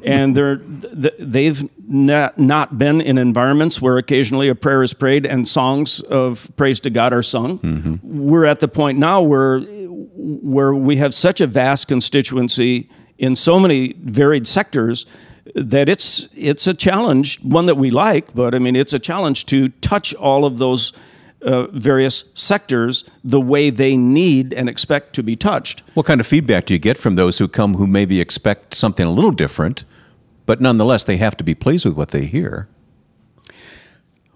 And 0.05 0.37
they're 0.37 0.57
they've 0.57 1.69
not, 1.89 2.39
not 2.39 2.79
been 2.79 3.01
in 3.01 3.19
environments 3.19 3.83
where 3.83 3.99
occasionally 3.99 4.49
a 4.49 4.55
prayer 4.55 4.85
is 4.85 4.95
prayed 4.95 5.27
and 5.27 5.49
songs 5.49 5.99
of 6.01 6.49
praise 6.57 6.79
to 6.81 6.91
God 6.91 7.13
are 7.13 7.25
sung. 7.25 7.59
Mm-hmm. 7.59 7.97
We're 8.03 8.45
at 8.45 8.61
the 8.61 8.69
point 8.69 8.99
now 8.99 9.23
where 9.23 9.61
where 9.61 10.75
we 10.75 10.97
have 10.99 11.13
such 11.13 11.41
a 11.41 11.47
vast 11.49 11.89
constituency 11.89 12.89
in 13.19 13.35
so 13.35 13.59
many 13.59 13.95
varied 13.99 14.47
sectors 14.47 15.07
that 15.55 15.89
it's 15.89 16.29
it's 16.35 16.67
a 16.67 16.75
challenge, 16.75 17.41
one 17.41 17.67
that 17.67 17.77
we 17.77 17.91
like, 17.91 18.33
but 18.35 18.55
I 18.55 18.59
mean 18.59 18.77
it's 18.77 18.93
a 18.93 18.99
challenge 18.99 19.47
to 19.47 19.69
touch 19.81 20.15
all 20.15 20.45
of 20.45 20.59
those 20.59 20.93
uh, 21.45 21.67
various 21.69 22.25
sectors 22.35 23.05
the 23.23 23.41
way 23.41 23.71
they 23.71 23.97
need 23.97 24.53
and 24.53 24.69
expect 24.69 25.15
to 25.15 25.23
be 25.23 25.37
touched. 25.37 25.83
What 25.95 26.07
kind 26.07 26.21
of 26.21 26.27
feedback 26.27 26.67
do 26.67 26.75
you 26.75 26.81
get 26.81 26.99
from 26.99 27.17
those 27.17 27.39
who 27.39 27.49
come 27.49 27.75
who 27.75 27.87
maybe 27.87 28.21
expect 28.21 28.75
something 28.75 29.07
a 29.07 29.11
little 29.11 29.31
different, 29.31 29.85
but 30.47 30.61
nonetheless 30.61 31.05
they 31.05 31.17
have 31.19 31.37
to 31.37 31.45
be 31.45 31.55
pleased 31.55 31.85
with 31.85 31.97
what 31.97 32.11
they 32.11 32.27
hear? 32.27 32.69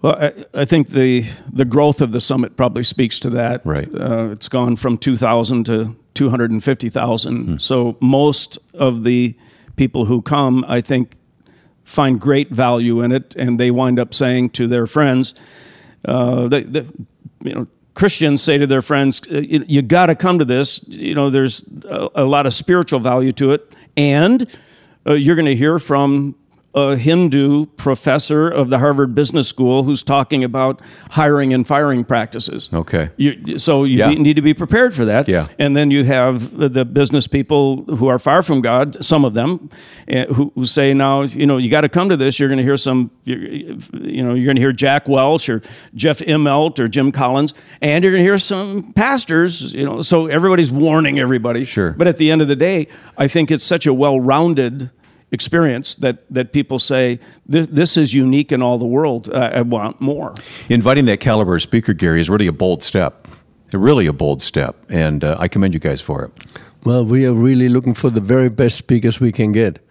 Well, 0.01 0.15
I, 0.19 0.61
I 0.61 0.65
think 0.65 0.89
the 0.89 1.25
the 1.51 1.65
growth 1.65 2.01
of 2.01 2.11
the 2.11 2.21
summit 2.21 2.55
probably 2.55 2.83
speaks 2.83 3.19
to 3.21 3.29
that. 3.31 3.65
Right. 3.65 3.89
Uh, 3.93 4.29
it's 4.31 4.47
gone 4.47 4.77
from 4.77 4.97
2,000 4.97 5.65
to 5.65 5.95
250,000. 6.13 7.45
Hmm. 7.45 7.57
So 7.57 7.97
most 7.99 8.57
of 8.73 9.03
the 9.03 9.35
people 9.75 10.05
who 10.05 10.21
come, 10.21 10.63
I 10.67 10.81
think, 10.81 11.17
find 11.83 12.19
great 12.19 12.49
value 12.49 13.01
in 13.01 13.11
it, 13.11 13.35
and 13.35 13.59
they 13.59 13.71
wind 13.71 13.99
up 13.99 14.13
saying 14.13 14.51
to 14.51 14.67
their 14.67 14.85
friends, 14.87 15.33
uh, 16.05 16.47
they, 16.47 16.63
they, 16.63 16.85
you 17.43 17.53
know, 17.53 17.67
Christians 17.93 18.41
say 18.41 18.57
to 18.57 18.65
their 18.67 18.81
friends, 18.81 19.21
uh, 19.31 19.39
"You, 19.39 19.65
you 19.67 19.81
got 19.81 20.05
to 20.07 20.15
come 20.15 20.39
to 20.39 20.45
this. 20.45 20.81
You 20.87 21.15
know, 21.15 21.29
there's 21.29 21.63
a, 21.85 22.09
a, 22.15 22.25
lot 22.25 22.45
of 22.45 22.53
spiritual 22.53 22.99
value 22.99 23.31
to 23.33 23.51
it, 23.51 23.73
and 23.97 24.47
uh, 25.05 25.13
you're 25.13 25.35
going 25.35 25.45
to 25.47 25.55
hear 25.55 25.79
from 25.79 26.35
a 26.75 26.95
Hindu 26.95 27.65
professor 27.65 28.47
of 28.47 28.69
the 28.69 28.77
Harvard 28.77 29.15
Business 29.15 29.47
School 29.47 29.83
who's 29.83 30.03
talking 30.03 30.43
about 30.43 30.81
hiring 31.11 31.51
and 31.53 31.65
firing 31.65 32.03
practices. 32.03 32.69
Okay. 32.71 33.09
You, 33.17 33.57
so 33.57 33.83
you 33.83 33.97
yeah. 33.97 34.09
need 34.11 34.35
to 34.35 34.41
be 34.41 34.53
prepared 34.53 34.93
for 34.93 35.03
that. 35.05 35.27
Yeah. 35.27 35.47
And 35.57 35.75
then 35.75 35.89
you 35.89 36.03
have 36.03 36.55
the 36.57 36.85
business 36.85 37.25
people 37.25 37.83
who 37.95 38.07
are 38.07 38.19
far 38.19 38.43
from 38.43 38.61
God, 38.61 39.03
some 39.03 39.25
of 39.25 39.33
them, 39.33 39.69
eh, 40.07 40.25
who, 40.25 40.51
who 40.53 40.65
say, 40.65 40.93
now, 40.93 41.23
you 41.23 41.47
know, 41.47 41.57
you 41.57 41.69
got 41.71 41.81
to 41.81 41.89
come 41.89 42.09
to 42.09 42.17
this. 42.17 42.39
You're 42.39 42.49
going 42.49 42.59
to 42.59 42.63
hear 42.63 42.77
some, 42.77 43.09
you 43.23 44.23
know, 44.23 44.35
you're 44.35 44.45
going 44.45 44.55
to 44.55 44.61
hear 44.61 44.71
Jack 44.71 45.07
Welch 45.07 45.49
or 45.49 45.63
Jeff 45.95 46.19
Immelt 46.19 46.77
or 46.77 46.87
Jim 46.87 47.11
Collins, 47.11 47.55
and 47.81 48.03
you're 48.03 48.13
going 48.13 48.23
to 48.23 48.29
hear 48.29 48.39
some 48.39 48.93
pastors, 48.93 49.73
you 49.73 49.85
know, 49.85 50.01
so 50.01 50.27
everybody's 50.27 50.71
warning 50.71 51.19
everybody. 51.19 51.65
Sure. 51.65 51.91
But 51.93 52.07
at 52.07 52.17
the 52.17 52.29
end 52.29 52.41
of 52.41 52.47
the 52.47 52.55
day, 52.55 52.87
I 53.17 53.27
think 53.27 53.49
it's 53.49 53.63
such 53.63 53.87
a 53.87 53.93
well 53.93 54.19
rounded 54.19 54.91
experience 55.31 55.95
that, 55.95 56.23
that 56.33 56.53
people 56.53 56.79
say, 56.79 57.19
this, 57.45 57.67
this 57.67 57.97
is 57.97 58.13
unique 58.13 58.51
in 58.51 58.61
all 58.61 58.77
the 58.77 58.85
world. 58.85 59.29
Uh, 59.29 59.51
I 59.53 59.61
want 59.61 60.01
more. 60.01 60.33
Inviting 60.69 61.05
that 61.05 61.19
caliber 61.19 61.55
of 61.55 61.61
speaker, 61.61 61.93
Gary, 61.93 62.21
is 62.21 62.29
really 62.29 62.47
a 62.47 62.51
bold 62.51 62.83
step. 62.83 63.27
Really 63.71 64.07
a 64.07 64.13
bold 64.13 64.41
step. 64.41 64.75
And 64.89 65.23
uh, 65.23 65.37
I 65.39 65.47
commend 65.47 65.73
you 65.73 65.79
guys 65.79 66.01
for 66.01 66.25
it. 66.25 66.31
Well, 66.83 67.05
we 67.05 67.25
are 67.25 67.33
really 67.33 67.69
looking 67.69 67.93
for 67.93 68.09
the 68.09 68.21
very 68.21 68.49
best 68.49 68.77
speakers 68.77 69.19
we 69.19 69.31
can 69.31 69.51
get. 69.51 69.85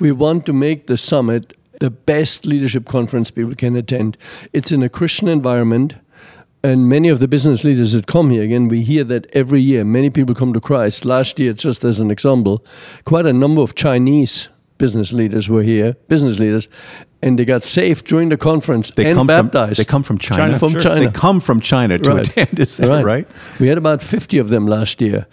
We 0.00 0.10
want 0.10 0.46
to 0.46 0.52
make 0.52 0.86
the 0.86 0.96
summit 0.96 1.56
the 1.78 1.90
best 1.90 2.44
leadership 2.44 2.86
conference 2.86 3.30
people 3.30 3.54
can 3.54 3.76
attend. 3.76 4.16
It's 4.52 4.72
in 4.72 4.82
a 4.82 4.88
Christian 4.88 5.28
environment 5.28 5.94
and 6.62 6.88
many 6.88 7.08
of 7.08 7.20
the 7.20 7.28
business 7.28 7.64
leaders 7.64 7.92
that 7.92 8.06
come 8.06 8.28
here, 8.28 8.42
again, 8.42 8.68
we 8.68 8.82
hear 8.82 9.02
that 9.04 9.26
every 9.34 9.62
year. 9.62 9.82
Many 9.82 10.10
people 10.10 10.34
come 10.34 10.52
to 10.52 10.60
Christ. 10.60 11.06
Last 11.06 11.38
year, 11.38 11.54
just 11.54 11.84
as 11.84 12.00
an 12.00 12.10
example, 12.10 12.64
quite 13.06 13.26
a 13.26 13.32
number 13.32 13.62
of 13.62 13.74
Chinese 13.74 14.48
business 14.80 15.12
leaders 15.12 15.48
were 15.48 15.62
here, 15.62 15.94
business 16.08 16.38
leaders, 16.38 16.68
and 17.22 17.38
they 17.38 17.44
got 17.44 17.62
saved 17.62 18.06
during 18.06 18.30
the 18.30 18.36
conference 18.36 18.90
they 18.92 19.10
and 19.10 19.16
come 19.16 19.26
baptized. 19.26 19.76
From, 19.76 19.84
they 19.84 19.84
come 19.84 20.02
from 20.02 20.18
China. 20.18 20.42
China 20.42 20.58
from 20.58 20.70
sure. 20.72 20.80
China. 20.80 21.00
They 21.04 21.10
come 21.20 21.40
from 21.40 21.60
China 21.60 21.98
to 21.98 22.10
Right. 22.10 22.28
attend. 22.28 22.58
Is 22.58 22.76
that 22.78 22.88
right? 22.88 23.04
right. 23.04 23.28
We 23.60 23.68
had 23.68 23.78
about 23.78 24.02
50 24.02 24.38
of 24.38 24.48
them 24.48 24.66
last 24.66 25.00
year 25.02 25.26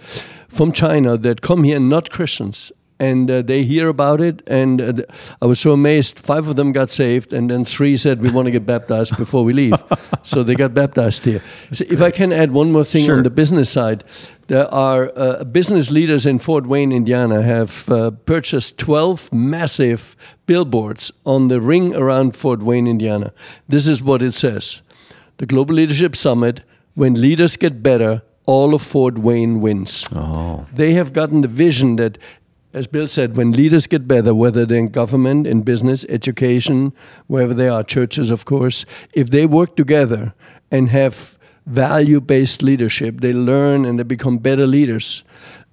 from 0.49 0.71
China 0.73 1.17
that 1.17 1.41
come 1.41 1.63
here, 1.63 1.79
not 1.79 2.09
Christians. 2.11 2.71
And 2.99 3.29
uh, 3.29 3.43
they 3.43 3.63
hear 3.63 3.89
about 3.89 4.21
it, 4.21 4.41
and 4.47 4.81
uh, 4.81 4.93
I 5.39 5.45
was 5.45 5.59
so 5.59 5.71
amazed. 5.71 6.19
Five 6.19 6.47
of 6.47 6.55
them 6.55 6.71
got 6.71 6.89
saved, 6.89 7.31
and 7.31 7.47
then 7.47 7.63
three 7.63 7.95
said, 7.95 8.21
"We 8.23 8.31
want 8.31 8.47
to 8.47 8.51
get 8.51 8.65
baptized 8.65 9.17
before 9.17 9.43
we 9.45 9.53
leave." 9.53 9.75
so 10.23 10.41
they 10.41 10.55
got 10.55 10.73
baptized 10.73 11.23
here. 11.23 11.41
So 11.71 11.85
if 11.89 12.01
I 12.01 12.09
can 12.09 12.33
add 12.33 12.53
one 12.53 12.71
more 12.71 12.83
thing 12.83 13.05
Sure. 13.05 13.17
on 13.17 13.23
the 13.23 13.29
business 13.29 13.69
side, 13.69 14.03
there 14.47 14.67
are 14.73 15.11
uh, 15.15 15.43
business 15.43 15.91
leaders 15.91 16.25
in 16.25 16.39
Fort 16.39 16.65
Wayne, 16.65 16.91
Indiana, 16.91 17.43
have 17.43 17.88
uh, 17.89 18.12
purchased 18.25 18.79
12 18.79 19.31
massive 19.31 20.15
billboards 20.47 21.12
on 21.23 21.49
the 21.49 21.62
ring 21.62 21.95
around 21.95 22.36
Fort 22.36 22.63
Wayne, 22.63 22.88
Indiana. 22.88 23.31
This 23.67 23.88
is 23.88 24.01
what 24.01 24.21
it 24.23 24.33
says 24.33 24.81
The 25.38 25.45
Global 25.45 25.75
Leadership 25.75 26.15
Summit, 26.15 26.62
when 26.95 27.13
leaders 27.13 27.57
get 27.57 27.83
better, 27.83 28.23
all 28.47 28.73
of 28.73 28.81
Fort 28.81 29.17
Wayne 29.19 29.62
wins. 29.62 30.05
Oh. 30.15 30.65
They 30.73 30.93
have 30.93 31.12
gotten 31.13 31.41
the 31.41 31.47
vision 31.49 31.97
that, 31.97 32.17
as 32.73 32.86
Bill 32.88 33.08
said, 33.08 33.38
when 33.38 33.53
leaders 33.53 33.88
get 33.88 34.08
better, 34.08 34.36
whether 34.36 34.65
they're 34.65 34.77
in 34.77 34.89
government, 34.89 35.47
in 35.47 35.62
business, 35.62 36.06
education, 36.10 36.93
wherever 37.27 37.53
they 37.53 37.69
are, 37.69 37.84
churches, 37.84 38.30
of 38.30 38.45
course, 38.45 38.86
if 39.13 39.30
they 39.30 39.45
work 39.45 39.75
together 39.75 40.34
and 40.69 40.89
have 40.89 41.38
value 41.65 42.21
based 42.21 42.62
leadership, 42.63 43.21
they 43.21 43.34
learn 43.34 43.86
and 43.86 43.99
they 43.99 44.03
become 44.03 44.38
better 44.38 44.67
leaders. 44.67 45.23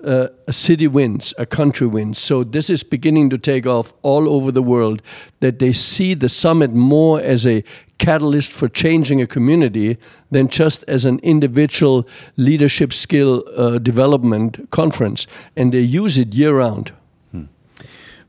Uh, 0.05 0.29
a 0.47 0.53
city 0.53 0.87
wins, 0.87 1.33
a 1.39 1.47
country 1.47 1.87
wins. 1.87 2.19
So 2.19 2.45
this 2.45 2.69
is 2.69 2.83
beginning 2.83 3.31
to 3.31 3.39
take 3.39 3.67
off 3.67 3.95
all 4.03 4.29
over 4.29 4.53
the 4.53 4.63
world. 4.63 5.01
That 5.41 5.59
they 5.59 5.73
see 5.73 6.15
the 6.15 6.29
summit 6.29 6.73
more 6.73 7.21
as 7.21 7.47
a 7.47 7.65
catalyst 7.99 8.53
for 8.53 8.69
changing 8.69 9.23
a 9.23 9.27
community 9.27 9.97
than 10.31 10.49
just 10.49 10.85
as 10.89 11.05
an 11.05 11.21
individual 11.21 12.07
leadership 12.37 12.93
skill 12.93 13.45
uh, 13.57 13.79
development 13.79 14.71
conference, 14.71 15.27
and 15.57 15.73
they 15.73 15.81
use 15.81 16.19
it 16.19 16.35
year 16.35 16.59
round. 16.59 16.93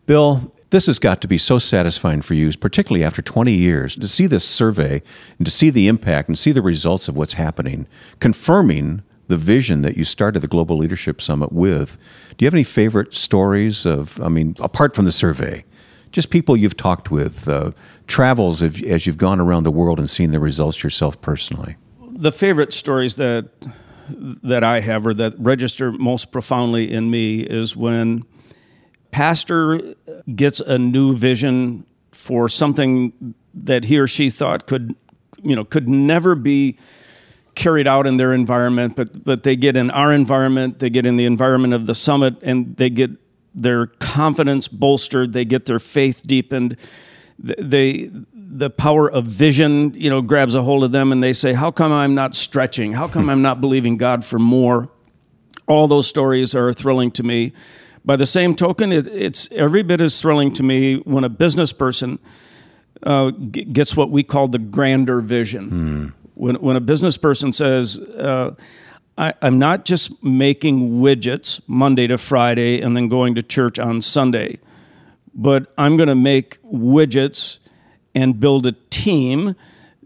Bill, 0.05 0.53
this 0.69 0.85
has 0.85 0.99
got 0.99 1.21
to 1.21 1.27
be 1.27 1.37
so 1.37 1.57
satisfying 1.57 2.21
for 2.21 2.35
you, 2.35 2.51
particularly 2.57 3.03
after 3.03 3.21
20 3.21 3.51
years, 3.51 3.95
to 3.95 4.07
see 4.07 4.27
this 4.27 4.45
survey 4.45 5.01
and 5.37 5.45
to 5.45 5.51
see 5.51 5.69
the 5.69 5.87
impact 5.87 6.27
and 6.27 6.37
see 6.37 6.51
the 6.51 6.61
results 6.61 7.07
of 7.07 7.17
what's 7.17 7.33
happening, 7.33 7.87
confirming 8.19 9.01
the 9.27 9.37
vision 9.37 9.81
that 9.81 9.97
you 9.97 10.03
started 10.03 10.41
the 10.41 10.47
Global 10.47 10.77
Leadership 10.77 11.21
Summit 11.21 11.51
with. 11.51 11.97
Do 12.37 12.43
you 12.43 12.47
have 12.47 12.53
any 12.53 12.63
favorite 12.63 13.13
stories 13.13 13.85
of, 13.85 14.19
I 14.21 14.29
mean, 14.29 14.55
apart 14.59 14.95
from 14.95 15.05
the 15.05 15.11
survey, 15.11 15.65
just 16.11 16.29
people 16.29 16.55
you've 16.55 16.77
talked 16.77 17.11
with, 17.11 17.47
uh, 17.47 17.71
travels 18.07 18.61
as 18.61 18.81
as 18.83 19.05
you've 19.05 19.17
gone 19.17 19.39
around 19.39 19.63
the 19.63 19.71
world 19.71 19.99
and 19.99 20.09
seen 20.09 20.31
the 20.31 20.39
results 20.39 20.83
yourself 20.83 21.19
personally? 21.21 21.75
The 22.11 22.31
favorite 22.31 22.73
stories 22.73 23.15
that 23.15 23.49
that 24.09 24.63
I 24.63 24.81
have 24.81 25.05
or 25.05 25.13
that 25.15 25.33
register 25.39 25.91
most 25.91 26.31
profoundly 26.31 26.91
in 26.91 27.09
me 27.09 27.41
is 27.41 27.75
when 27.75 28.23
pastor 29.11 29.95
gets 30.35 30.59
a 30.59 30.77
new 30.77 31.15
vision 31.15 31.85
for 32.11 32.47
something 32.47 33.33
that 33.53 33.85
he 33.85 33.97
or 33.97 34.07
she 34.07 34.29
thought 34.29 34.67
could 34.67 34.95
you 35.41 35.55
know 35.55 35.63
could 35.63 35.87
never 35.87 36.35
be 36.35 36.77
carried 37.55 37.87
out 37.87 38.05
in 38.05 38.17
their 38.17 38.33
environment 38.33 38.95
but 38.95 39.23
but 39.23 39.43
they 39.43 39.55
get 39.55 39.77
in 39.77 39.89
our 39.91 40.11
environment 40.11 40.79
they 40.79 40.89
get 40.89 41.05
in 41.05 41.15
the 41.15 41.25
environment 41.25 41.73
of 41.73 41.87
the 41.87 41.95
summit 41.95 42.37
and 42.43 42.75
they 42.75 42.89
get 42.89 43.11
their 43.55 43.87
confidence 43.87 44.67
bolstered 44.67 45.33
they 45.33 45.45
get 45.45 45.65
their 45.65 45.79
faith 45.79 46.21
deepened. 46.25 46.77
They 47.39 48.11
the 48.33 48.69
power 48.69 49.09
of 49.09 49.25
vision 49.25 49.93
you 49.95 50.09
know 50.09 50.21
grabs 50.21 50.53
a 50.53 50.61
hold 50.61 50.83
of 50.83 50.91
them 50.91 51.11
and 51.11 51.23
they 51.23 51.33
say 51.33 51.53
how 51.53 51.71
come 51.71 51.91
i'm 51.91 52.13
not 52.13 52.35
stretching? 52.35 52.93
How 52.93 53.07
come 53.07 53.29
i'm 53.29 53.41
not 53.41 53.61
believing 53.61 53.97
god 53.97 54.23
for 54.23 54.39
more? 54.39 54.89
All 55.67 55.87
those 55.87 56.07
stories 56.07 56.53
are 56.53 56.71
thrilling 56.73 57.09
to 57.11 57.23
me. 57.23 57.53
By 58.03 58.17
the 58.17 58.27
same 58.27 58.55
token 58.55 58.91
it, 58.91 59.07
it's 59.07 59.49
every 59.51 59.81
bit 59.81 59.99
as 60.01 60.21
thrilling 60.21 60.53
to 60.53 60.63
me 60.63 60.97
when 60.97 61.23
a 61.23 61.29
business 61.29 61.73
person 61.73 62.19
uh, 63.03 63.31
gets 63.31 63.95
what 63.95 64.11
we 64.11 64.23
call 64.23 64.47
the 64.47 64.59
grander 64.59 65.21
vision 65.21 66.13
when, 66.35 66.55
when 66.57 66.75
a 66.75 66.81
business 66.81 67.17
person 67.17 67.51
says 67.51 67.97
uh, 67.99 68.53
I, 69.17 69.33
i'm 69.41 69.57
not 69.59 69.85
just 69.85 70.23
making 70.23 70.99
widgets 71.01 71.59
monday 71.67 72.07
to 72.07 72.17
friday 72.17 72.81
and 72.81 72.95
then 72.95 73.07
going 73.07 73.35
to 73.35 73.41
church 73.41 73.79
on 73.79 74.01
sunday 74.01 74.59
but 75.37 75.73
I'm 75.77 75.97
going 75.97 76.07
to 76.07 76.15
make 76.15 76.61
widgets 76.63 77.59
and 78.13 78.39
build 78.39 78.65
a 78.65 78.71
team 78.89 79.53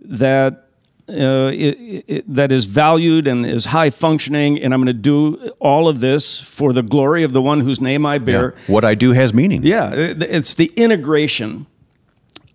that 0.02 0.66
uh, 1.08 1.52
it, 1.54 2.04
it, 2.08 2.34
that 2.36 2.52
is 2.52 2.66
valued 2.66 3.28
and 3.28 3.46
is 3.46 3.66
high 3.66 3.92
functioning, 3.92 4.60
and 4.60 4.74
I'm 4.74 4.80
going 4.84 4.88
to 4.88 4.94
do 4.94 5.52
all 5.60 5.88
of 5.88 6.00
this 6.00 6.42
for 6.42 6.74
the 6.74 6.82
glory 6.82 7.22
of 7.24 7.32
the 7.34 7.44
one 7.44 7.60
whose 7.60 7.80
name 7.80 8.08
I 8.08 8.18
bear. 8.18 8.56
What 8.66 8.84
I 8.84 8.96
do 8.96 9.12
has 9.12 9.32
meaning. 9.36 9.62
Yeah, 9.64 9.94
it- 9.94 10.24
it's 10.24 10.56
the 10.56 10.72
integration 10.76 11.68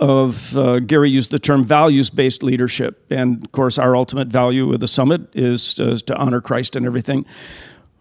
of 0.00 0.56
uh, 0.56 0.80
Gary 0.80 1.10
used 1.10 1.30
the 1.30 1.38
term 1.38 1.64
values 1.64 2.10
based 2.10 2.42
leadership, 2.42 3.04
and 3.10 3.42
of 3.44 3.52
course, 3.52 3.78
our 3.78 3.96
ultimate 3.96 4.28
value 4.28 4.72
of 4.72 4.80
the 4.80 4.88
summit 4.88 5.22
is 5.34 5.74
to, 5.74 5.92
is 5.92 6.02
to 6.04 6.16
honor 6.16 6.40
Christ 6.40 6.76
and 6.76 6.84
everything. 6.84 7.24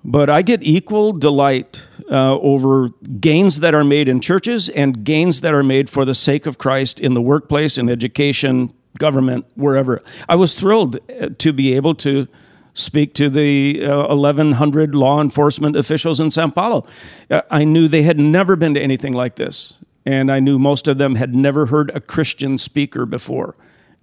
But 0.05 0.29
I 0.29 0.41
get 0.41 0.61
equal 0.63 1.13
delight 1.13 1.87
uh, 2.11 2.37
over 2.39 2.89
gains 3.19 3.61
that 3.61 3.73
are 3.73 3.85
made 3.85 4.09
in 4.09 4.19
churches 4.19 4.67
and 4.69 5.03
gains 5.05 5.41
that 5.41 5.53
are 5.53 5.63
made 5.63 5.89
for 5.89 6.03
the 6.03 6.15
sake 6.15 6.45
of 6.45 6.57
Christ 6.57 6.99
in 6.99 7.13
the 7.13 7.21
workplace, 7.21 7.77
in 7.77 7.89
education, 7.89 8.73
government, 8.97 9.45
wherever. 9.55 10.01
I 10.27 10.35
was 10.35 10.55
thrilled 10.55 10.97
uh, 11.09 11.29
to 11.37 11.53
be 11.53 11.73
able 11.75 11.95
to 11.95 12.27
speak 12.73 13.13
to 13.13 13.29
the 13.29 13.85
uh, 13.85 14.15
1,100 14.15 14.95
law 14.95 15.21
enforcement 15.21 15.75
officials 15.75 16.19
in 16.19 16.31
Sao 16.31 16.49
Paulo. 16.49 16.85
Uh, 17.29 17.41
I 17.49 17.63
knew 17.63 17.87
they 17.87 18.03
had 18.03 18.19
never 18.19 18.55
been 18.55 18.73
to 18.73 18.81
anything 18.81 19.13
like 19.13 19.35
this. 19.35 19.75
And 20.05 20.31
I 20.31 20.39
knew 20.39 20.59
most 20.59 20.87
of 20.87 20.97
them 20.97 21.15
had 21.15 21.33
never 21.35 21.67
heard 21.67 21.91
a 21.95 22.01
Christian 22.01 22.57
speaker 22.57 23.05
before. 23.05 23.55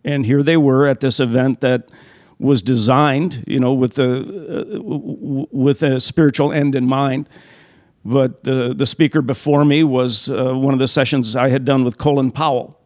And 0.05 0.25
here 0.25 0.43
they 0.43 0.57
were 0.57 0.87
at 0.87 1.01
this 1.01 1.21
event 1.21 1.61
that 1.61 1.91
was 2.39 2.63
designed, 2.63 3.45
you 3.47 3.61
know, 3.61 3.75
with 3.75 3.99
a 3.99 4.21
uh, 4.21 5.47
with 5.53 5.83
a 5.83 6.01
spiritual 6.01 6.53
end 6.53 6.75
in 6.75 6.87
mind. 6.87 7.29
But 8.03 8.45
the 8.45 8.75
the 8.75 8.87
speaker 8.87 9.21
before 9.21 9.65
me 9.65 9.85
was 9.85 10.31
uh, 10.31 10.55
one 10.55 10.73
of 10.73 10.81
the 10.81 10.89
sessions 10.89 11.37
I 11.37 11.51
had 11.51 11.65
done 11.65 11.85
with 11.85 11.99
Colin 11.99 12.31
Powell. 12.31 12.81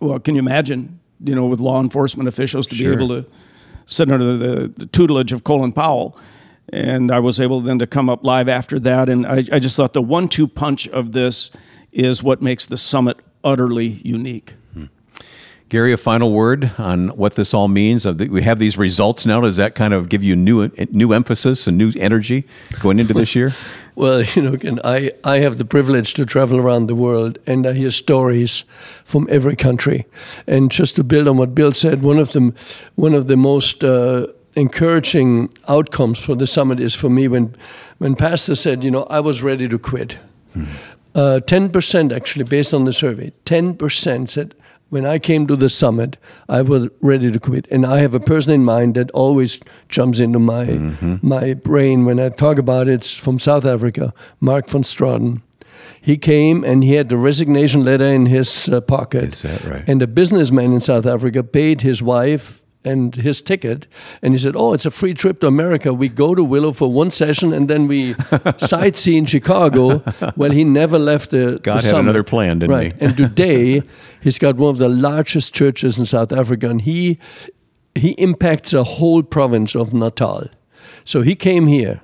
Well, 0.00 0.18
can 0.18 0.34
you 0.34 0.40
imagine, 0.40 0.98
you 1.24 1.34
know, 1.36 1.46
with 1.46 1.60
law 1.60 1.80
enforcement 1.80 2.28
officials 2.28 2.66
to 2.68 2.74
Sure. 2.74 2.96
be 2.96 3.04
able 3.04 3.22
to 3.22 3.30
sit 3.86 4.10
under 4.10 4.36
the, 4.36 4.72
the 4.76 4.86
tutelage 4.86 5.32
of 5.32 5.44
Colin 5.44 5.72
Powell? 5.72 6.18
And 6.72 7.12
I 7.12 7.20
was 7.20 7.38
able 7.40 7.60
then 7.60 7.78
to 7.78 7.86
come 7.86 8.10
up 8.10 8.24
live 8.24 8.48
after 8.48 8.80
that. 8.80 9.08
And 9.08 9.26
I, 9.26 9.44
I 9.52 9.58
just 9.60 9.76
thought 9.76 9.92
the 9.92 10.02
one 10.02 10.28
two 10.28 10.48
punch 10.48 10.88
of 10.88 11.12
this 11.12 11.52
is 11.92 12.22
what 12.22 12.42
makes 12.42 12.66
the 12.66 12.76
summit 12.76 13.18
utterly 13.44 14.00
unique. 14.04 14.54
Gary, 15.72 15.94
a 15.94 15.96
final 15.96 16.34
word 16.34 16.70
on 16.76 17.08
what 17.16 17.34
this 17.34 17.54
all 17.54 17.66
means. 17.66 18.04
We 18.04 18.42
have 18.42 18.58
these 18.58 18.76
results 18.76 19.24
now. 19.24 19.40
Does 19.40 19.56
that 19.56 19.74
kind 19.74 19.94
of 19.94 20.10
give 20.10 20.22
you 20.22 20.36
new 20.36 20.70
new 20.90 21.14
emphasis 21.14 21.66
and 21.66 21.78
new 21.78 21.92
energy 21.96 22.46
going 22.80 22.98
into 22.98 23.14
this 23.14 23.34
year? 23.34 23.52
Well, 23.94 24.22
you 24.22 24.40
know, 24.40 24.54
again, 24.54 24.80
I, 24.84 25.12
I 25.22 25.40
have 25.40 25.58
the 25.58 25.66
privilege 25.66 26.14
to 26.14 26.24
travel 26.24 26.58
around 26.58 26.86
the 26.86 26.94
world 26.94 27.38
and 27.46 27.66
I 27.66 27.74
hear 27.74 27.90
stories 27.90 28.64
from 29.04 29.28
every 29.30 29.54
country. 29.54 30.06
And 30.46 30.70
just 30.70 30.96
to 30.96 31.04
build 31.04 31.28
on 31.28 31.36
what 31.36 31.54
Bill 31.54 31.72
said, 31.72 32.02
one 32.02 32.18
of 32.18 32.32
the, 32.32 32.54
one 32.94 33.12
of 33.12 33.26
the 33.26 33.36
most 33.36 33.84
uh, 33.84 34.28
encouraging 34.54 35.50
outcomes 35.68 36.18
for 36.18 36.34
the 36.34 36.46
summit 36.46 36.80
is 36.80 36.94
for 36.94 37.10
me 37.10 37.28
when, 37.28 37.54
when 37.98 38.14
Pastor 38.16 38.54
said, 38.54 38.82
you 38.82 38.90
know, 38.90 39.02
I 39.10 39.20
was 39.20 39.42
ready 39.42 39.68
to 39.68 39.78
quit. 39.78 40.16
Uh, 41.14 41.40
10% 41.44 42.14
actually, 42.14 42.44
based 42.44 42.72
on 42.72 42.84
the 42.84 42.92
survey, 42.92 43.32
10% 43.44 44.28
said, 44.28 44.54
when 44.88 45.06
I 45.06 45.18
came 45.18 45.46
to 45.46 45.56
the 45.56 45.70
summit, 45.70 46.18
I 46.50 46.60
was 46.60 46.88
ready 47.00 47.32
to 47.32 47.40
quit. 47.40 47.66
And 47.70 47.86
I 47.86 48.00
have 48.00 48.14
a 48.14 48.20
person 48.20 48.52
in 48.52 48.62
mind 48.62 48.94
that 48.94 49.10
always 49.12 49.58
jumps 49.88 50.20
into 50.20 50.38
my, 50.38 50.64
my 51.22 51.54
brain 51.54 52.04
when 52.04 52.20
I 52.20 52.28
talk 52.28 52.58
about 52.58 52.88
it. 52.88 52.94
It's 52.94 53.14
from 53.14 53.38
South 53.38 53.64
Africa, 53.64 54.12
Mark 54.40 54.68
van 54.68 54.82
Straten. 54.82 55.40
He 56.00 56.18
came 56.18 56.62
and 56.62 56.84
he 56.84 56.92
had 56.94 57.08
the 57.08 57.16
resignation 57.16 57.84
letter 57.84 58.04
in 58.04 58.26
his 58.26 58.68
uh, 58.68 58.82
pocket. 58.82 59.32
Is 59.32 59.42
that 59.42 59.64
right? 59.64 59.84
And 59.86 60.02
a 60.02 60.06
businessman 60.06 60.74
in 60.74 60.80
South 60.82 61.06
Africa 61.06 61.42
paid 61.42 61.80
his 61.80 62.02
wife 62.02 62.61
and 62.84 63.14
his 63.14 63.40
ticket. 63.40 63.86
And 64.22 64.34
he 64.34 64.38
said, 64.38 64.56
Oh, 64.56 64.72
it's 64.72 64.86
a 64.86 64.90
free 64.90 65.14
trip 65.14 65.40
to 65.40 65.46
America. 65.46 65.92
We 65.92 66.08
go 66.08 66.34
to 66.34 66.42
Willow 66.42 66.72
for 66.72 66.90
one 66.90 67.10
session 67.10 67.52
and 67.52 67.68
then 67.68 67.86
we 67.86 68.14
sightsee 68.14 69.16
in 69.16 69.26
Chicago. 69.26 70.02
Well, 70.36 70.50
he 70.50 70.64
never 70.64 70.98
left 70.98 71.30
the. 71.30 71.58
God 71.62 71.64
the 71.64 71.72
had 71.72 71.84
summit. 71.84 72.00
another 72.00 72.22
plan, 72.22 72.58
didn't 72.58 72.74
right. 72.74 72.94
he? 72.94 73.04
and 73.04 73.16
today, 73.16 73.82
he's 74.20 74.38
got 74.38 74.56
one 74.56 74.70
of 74.70 74.78
the 74.78 74.88
largest 74.88 75.54
churches 75.54 75.98
in 75.98 76.06
South 76.06 76.32
Africa, 76.32 76.68
and 76.68 76.82
he 76.82 77.18
he 77.94 78.10
impacts 78.12 78.72
a 78.72 78.84
whole 78.84 79.22
province 79.22 79.74
of 79.74 79.92
Natal. 79.92 80.48
So 81.04 81.22
he 81.22 81.34
came 81.34 81.66
here. 81.66 82.00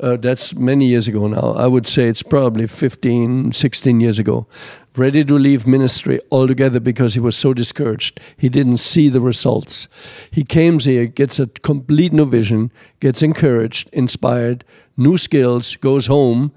Uh, 0.00 0.16
that's 0.16 0.52
many 0.54 0.86
years 0.86 1.06
ago 1.06 1.28
now. 1.28 1.52
I 1.52 1.66
would 1.68 1.86
say 1.86 2.08
it's 2.08 2.22
probably 2.22 2.66
15, 2.66 3.52
16 3.52 4.00
years 4.00 4.18
ago. 4.18 4.46
Ready 4.96 5.24
to 5.24 5.34
leave 5.34 5.66
ministry 5.66 6.20
altogether 6.30 6.78
because 6.78 7.14
he 7.14 7.20
was 7.20 7.36
so 7.36 7.52
discouraged. 7.52 8.20
He 8.36 8.48
didn't 8.48 8.78
see 8.78 9.08
the 9.08 9.20
results. 9.20 9.88
He 10.30 10.44
came 10.44 10.78
here, 10.78 11.06
gets 11.06 11.40
a 11.40 11.48
complete 11.48 12.12
new 12.12 12.26
vision, 12.26 12.70
gets 13.00 13.20
encouraged, 13.20 13.90
inspired, 13.92 14.64
new 14.96 15.18
skills, 15.18 15.74
goes 15.74 16.06
home, 16.06 16.52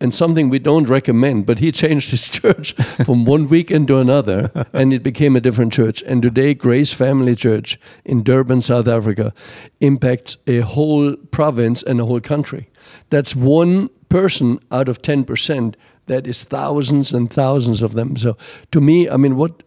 and 0.00 0.14
something 0.14 0.50
we 0.50 0.60
don't 0.60 0.88
recommend, 0.88 1.46
but 1.46 1.58
he 1.58 1.72
changed 1.82 2.10
his 2.10 2.28
church 2.28 2.74
from 3.04 3.24
one 3.24 3.48
weekend 3.48 3.88
to 3.88 3.98
another, 3.98 4.52
and 4.72 4.92
it 4.92 5.02
became 5.02 5.34
a 5.34 5.40
different 5.40 5.72
church. 5.72 6.00
And 6.02 6.22
today, 6.22 6.54
Grace 6.54 6.92
Family 6.92 7.34
Church 7.34 7.80
in 8.04 8.22
Durban, 8.22 8.62
South 8.62 8.86
Africa, 8.86 9.34
impacts 9.80 10.36
a 10.46 10.60
whole 10.60 11.16
province 11.16 11.82
and 11.82 12.00
a 12.00 12.06
whole 12.06 12.20
country. 12.20 12.70
That's 13.10 13.34
one 13.34 13.88
person 14.10 14.60
out 14.70 14.88
of 14.88 15.02
10%. 15.02 15.74
That 16.06 16.26
is 16.26 16.42
thousands 16.42 17.12
and 17.12 17.32
thousands 17.32 17.82
of 17.82 17.94
them. 17.94 18.16
So, 18.16 18.36
to 18.72 18.80
me, 18.80 19.08
I 19.08 19.16
mean, 19.16 19.36
what 19.36 19.62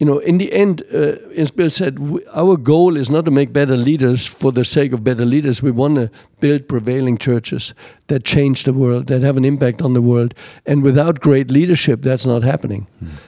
you 0.00 0.06
know, 0.06 0.18
in 0.18 0.38
the 0.38 0.50
end, 0.54 0.82
uh, 0.94 1.16
as 1.36 1.50
Bill 1.50 1.68
said, 1.68 1.96
w- 1.96 2.24
our 2.32 2.56
goal 2.56 2.96
is 2.96 3.10
not 3.10 3.26
to 3.26 3.30
make 3.30 3.52
better 3.52 3.76
leaders 3.76 4.26
for 4.26 4.50
the 4.50 4.64
sake 4.64 4.94
of 4.94 5.04
better 5.04 5.26
leaders. 5.26 5.62
We 5.62 5.70
want 5.70 5.96
to 5.96 6.10
build 6.40 6.68
prevailing 6.68 7.18
churches 7.18 7.74
that 8.06 8.24
change 8.24 8.64
the 8.64 8.72
world, 8.72 9.08
that 9.08 9.20
have 9.20 9.36
an 9.36 9.44
impact 9.44 9.82
on 9.82 9.92
the 9.92 10.00
world. 10.00 10.32
And 10.64 10.82
without 10.82 11.20
great 11.20 11.50
leadership, 11.50 12.00
that's 12.00 12.24
not 12.24 12.42
happening. 12.42 12.86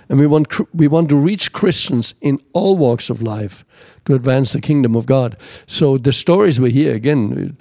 And 0.09 0.19
we 0.19 0.27
want 0.27 0.75
we 0.75 0.89
want 0.89 1.11
to 1.11 1.17
reach 1.17 1.53
Christians 1.53 2.15
in 2.23 2.39
all 2.55 2.79
walks 2.79 3.11
of 3.11 3.21
life 3.21 3.67
to 4.07 4.15
advance 4.15 4.53
the 4.53 4.61
kingdom 4.61 4.97
of 4.97 5.05
God. 5.05 5.37
So 5.67 5.99
the 5.99 6.13
stories 6.13 6.59
we 6.59 6.71
hear 6.71 6.95
again, 6.95 7.55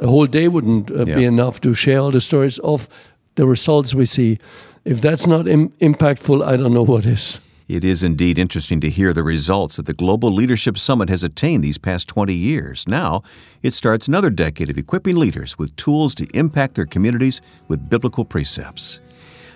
a 0.00 0.06
whole 0.06 0.26
day 0.28 0.46
wouldn't 0.46 0.88
uh, 0.92 1.04
be 1.16 1.24
enough 1.24 1.60
to 1.62 1.74
share 1.74 1.98
all 1.98 2.12
the 2.12 2.20
stories 2.20 2.60
of 2.60 2.88
the 3.34 3.46
results 3.46 3.94
we 3.94 4.06
see. 4.06 4.38
If 4.84 5.00
that's 5.00 5.26
not 5.26 5.46
Im- 5.46 5.70
impactful, 5.80 6.44
I 6.44 6.56
don't 6.56 6.72
know 6.72 6.82
what 6.82 7.06
is. 7.06 7.40
It 7.68 7.84
is 7.84 8.02
indeed 8.02 8.36
interesting 8.36 8.80
to 8.80 8.90
hear 8.90 9.12
the 9.12 9.22
results 9.22 9.76
that 9.76 9.86
the 9.86 9.92
Global 9.92 10.32
Leadership 10.32 10.76
Summit 10.76 11.08
has 11.08 11.22
attained 11.22 11.62
these 11.62 11.78
past 11.78 12.08
20 12.08 12.34
years. 12.34 12.88
Now, 12.88 13.22
it 13.62 13.74
starts 13.74 14.08
another 14.08 14.28
decade 14.28 14.70
of 14.70 14.76
equipping 14.76 15.14
leaders 15.14 15.56
with 15.56 15.76
tools 15.76 16.16
to 16.16 16.26
impact 16.36 16.74
their 16.74 16.84
communities 16.84 17.40
with 17.68 17.88
biblical 17.88 18.24
precepts. 18.24 18.98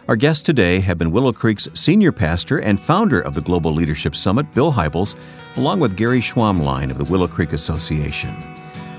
Our 0.06 0.14
guests 0.14 0.42
today 0.42 0.78
have 0.78 0.96
been 0.96 1.10
Willow 1.10 1.32
Creek's 1.32 1.68
senior 1.74 2.12
pastor 2.12 2.58
and 2.58 2.78
founder 2.78 3.20
of 3.20 3.34
the 3.34 3.40
Global 3.40 3.72
Leadership 3.72 4.14
Summit, 4.14 4.52
Bill 4.52 4.72
Hybels, 4.74 5.16
along 5.56 5.80
with 5.80 5.96
Gary 5.96 6.20
Schwammlein 6.20 6.92
of 6.92 6.98
the 6.98 7.04
Willow 7.04 7.26
Creek 7.26 7.52
Association. 7.52 8.53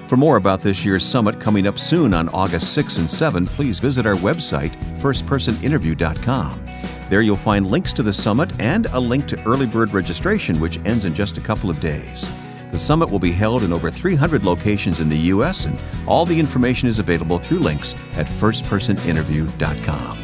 For 0.07 0.17
more 0.17 0.37
about 0.37 0.61
this 0.61 0.85
year's 0.85 1.03
summit 1.03 1.39
coming 1.39 1.65
up 1.65 1.79
soon 1.79 2.13
on 2.13 2.29
August 2.29 2.73
6 2.75 2.97
and 2.97 3.09
7, 3.09 3.47
please 3.47 3.79
visit 3.79 4.05
our 4.05 4.13
website, 4.15 4.71
firstpersoninterview.com. 4.99 6.65
There 7.09 7.21
you'll 7.21 7.35
find 7.35 7.65
links 7.67 7.91
to 7.93 8.03
the 8.03 8.13
summit 8.13 8.51
and 8.61 8.85
a 8.87 8.99
link 8.99 9.25
to 9.27 9.43
early 9.45 9.65
bird 9.65 9.93
registration, 9.93 10.59
which 10.59 10.77
ends 10.85 11.05
in 11.05 11.15
just 11.15 11.37
a 11.37 11.41
couple 11.41 11.71
of 11.71 11.79
days. 11.79 12.31
The 12.71 12.77
summit 12.77 13.09
will 13.09 13.19
be 13.19 13.31
held 13.31 13.63
in 13.63 13.73
over 13.73 13.89
300 13.89 14.43
locations 14.43 14.99
in 14.99 15.09
the 15.09 15.17
U.S., 15.17 15.65
and 15.65 15.79
all 16.05 16.25
the 16.25 16.39
information 16.39 16.87
is 16.87 16.99
available 16.99 17.39
through 17.39 17.59
links 17.59 17.95
at 18.13 18.27
firstpersoninterview.com. 18.27 20.17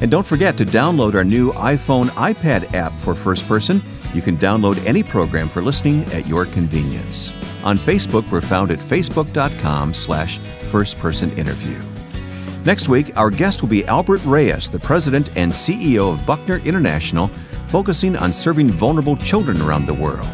And 0.00 0.10
don't 0.10 0.26
forget 0.26 0.58
to 0.58 0.64
download 0.64 1.14
our 1.14 1.24
new 1.24 1.52
iPhone 1.52 2.06
iPad 2.10 2.74
app 2.74 2.98
for 2.98 3.14
First 3.14 3.46
Person. 3.46 3.82
You 4.14 4.22
can 4.22 4.36
download 4.36 4.84
any 4.84 5.02
program 5.02 5.48
for 5.48 5.62
listening 5.62 6.04
at 6.12 6.26
your 6.26 6.46
convenience. 6.46 7.32
On 7.66 7.76
Facebook, 7.76 8.30
we're 8.30 8.40
found 8.40 8.70
at 8.70 8.78
facebook.com 8.78 9.92
slash 9.92 10.38
firstpersoninterview. 10.38 11.84
Next 12.64 12.88
week, 12.88 13.10
our 13.16 13.28
guest 13.28 13.60
will 13.60 13.68
be 13.68 13.84
Albert 13.86 14.24
Reyes, 14.24 14.70
the 14.70 14.78
president 14.78 15.36
and 15.36 15.50
CEO 15.50 16.14
of 16.14 16.24
Buckner 16.24 16.58
International, 16.58 17.26
focusing 17.66 18.14
on 18.14 18.32
serving 18.32 18.70
vulnerable 18.70 19.16
children 19.16 19.60
around 19.60 19.86
the 19.86 19.94
world. 19.94 20.28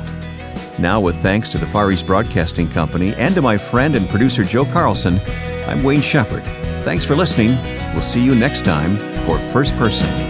Now, 0.78 1.00
with 1.00 1.16
thanks 1.22 1.48
to 1.50 1.58
the 1.58 1.66
Far 1.66 1.90
East 1.90 2.06
Broadcasting 2.06 2.68
Company 2.68 3.14
and 3.14 3.34
to 3.34 3.40
my 3.40 3.56
friend 3.56 3.96
and 3.96 4.06
producer 4.10 4.44
Joe 4.44 4.66
Carlson, 4.66 5.18
I'm 5.66 5.82
Wayne 5.82 6.02
Shepherd. 6.02 6.42
Thanks 6.84 7.06
for 7.06 7.16
listening. 7.16 7.56
We'll 7.94 8.02
see 8.02 8.22
you 8.22 8.34
next 8.34 8.62
time 8.66 8.98
for 9.24 9.38
First 9.38 9.74
Person. 9.78 10.21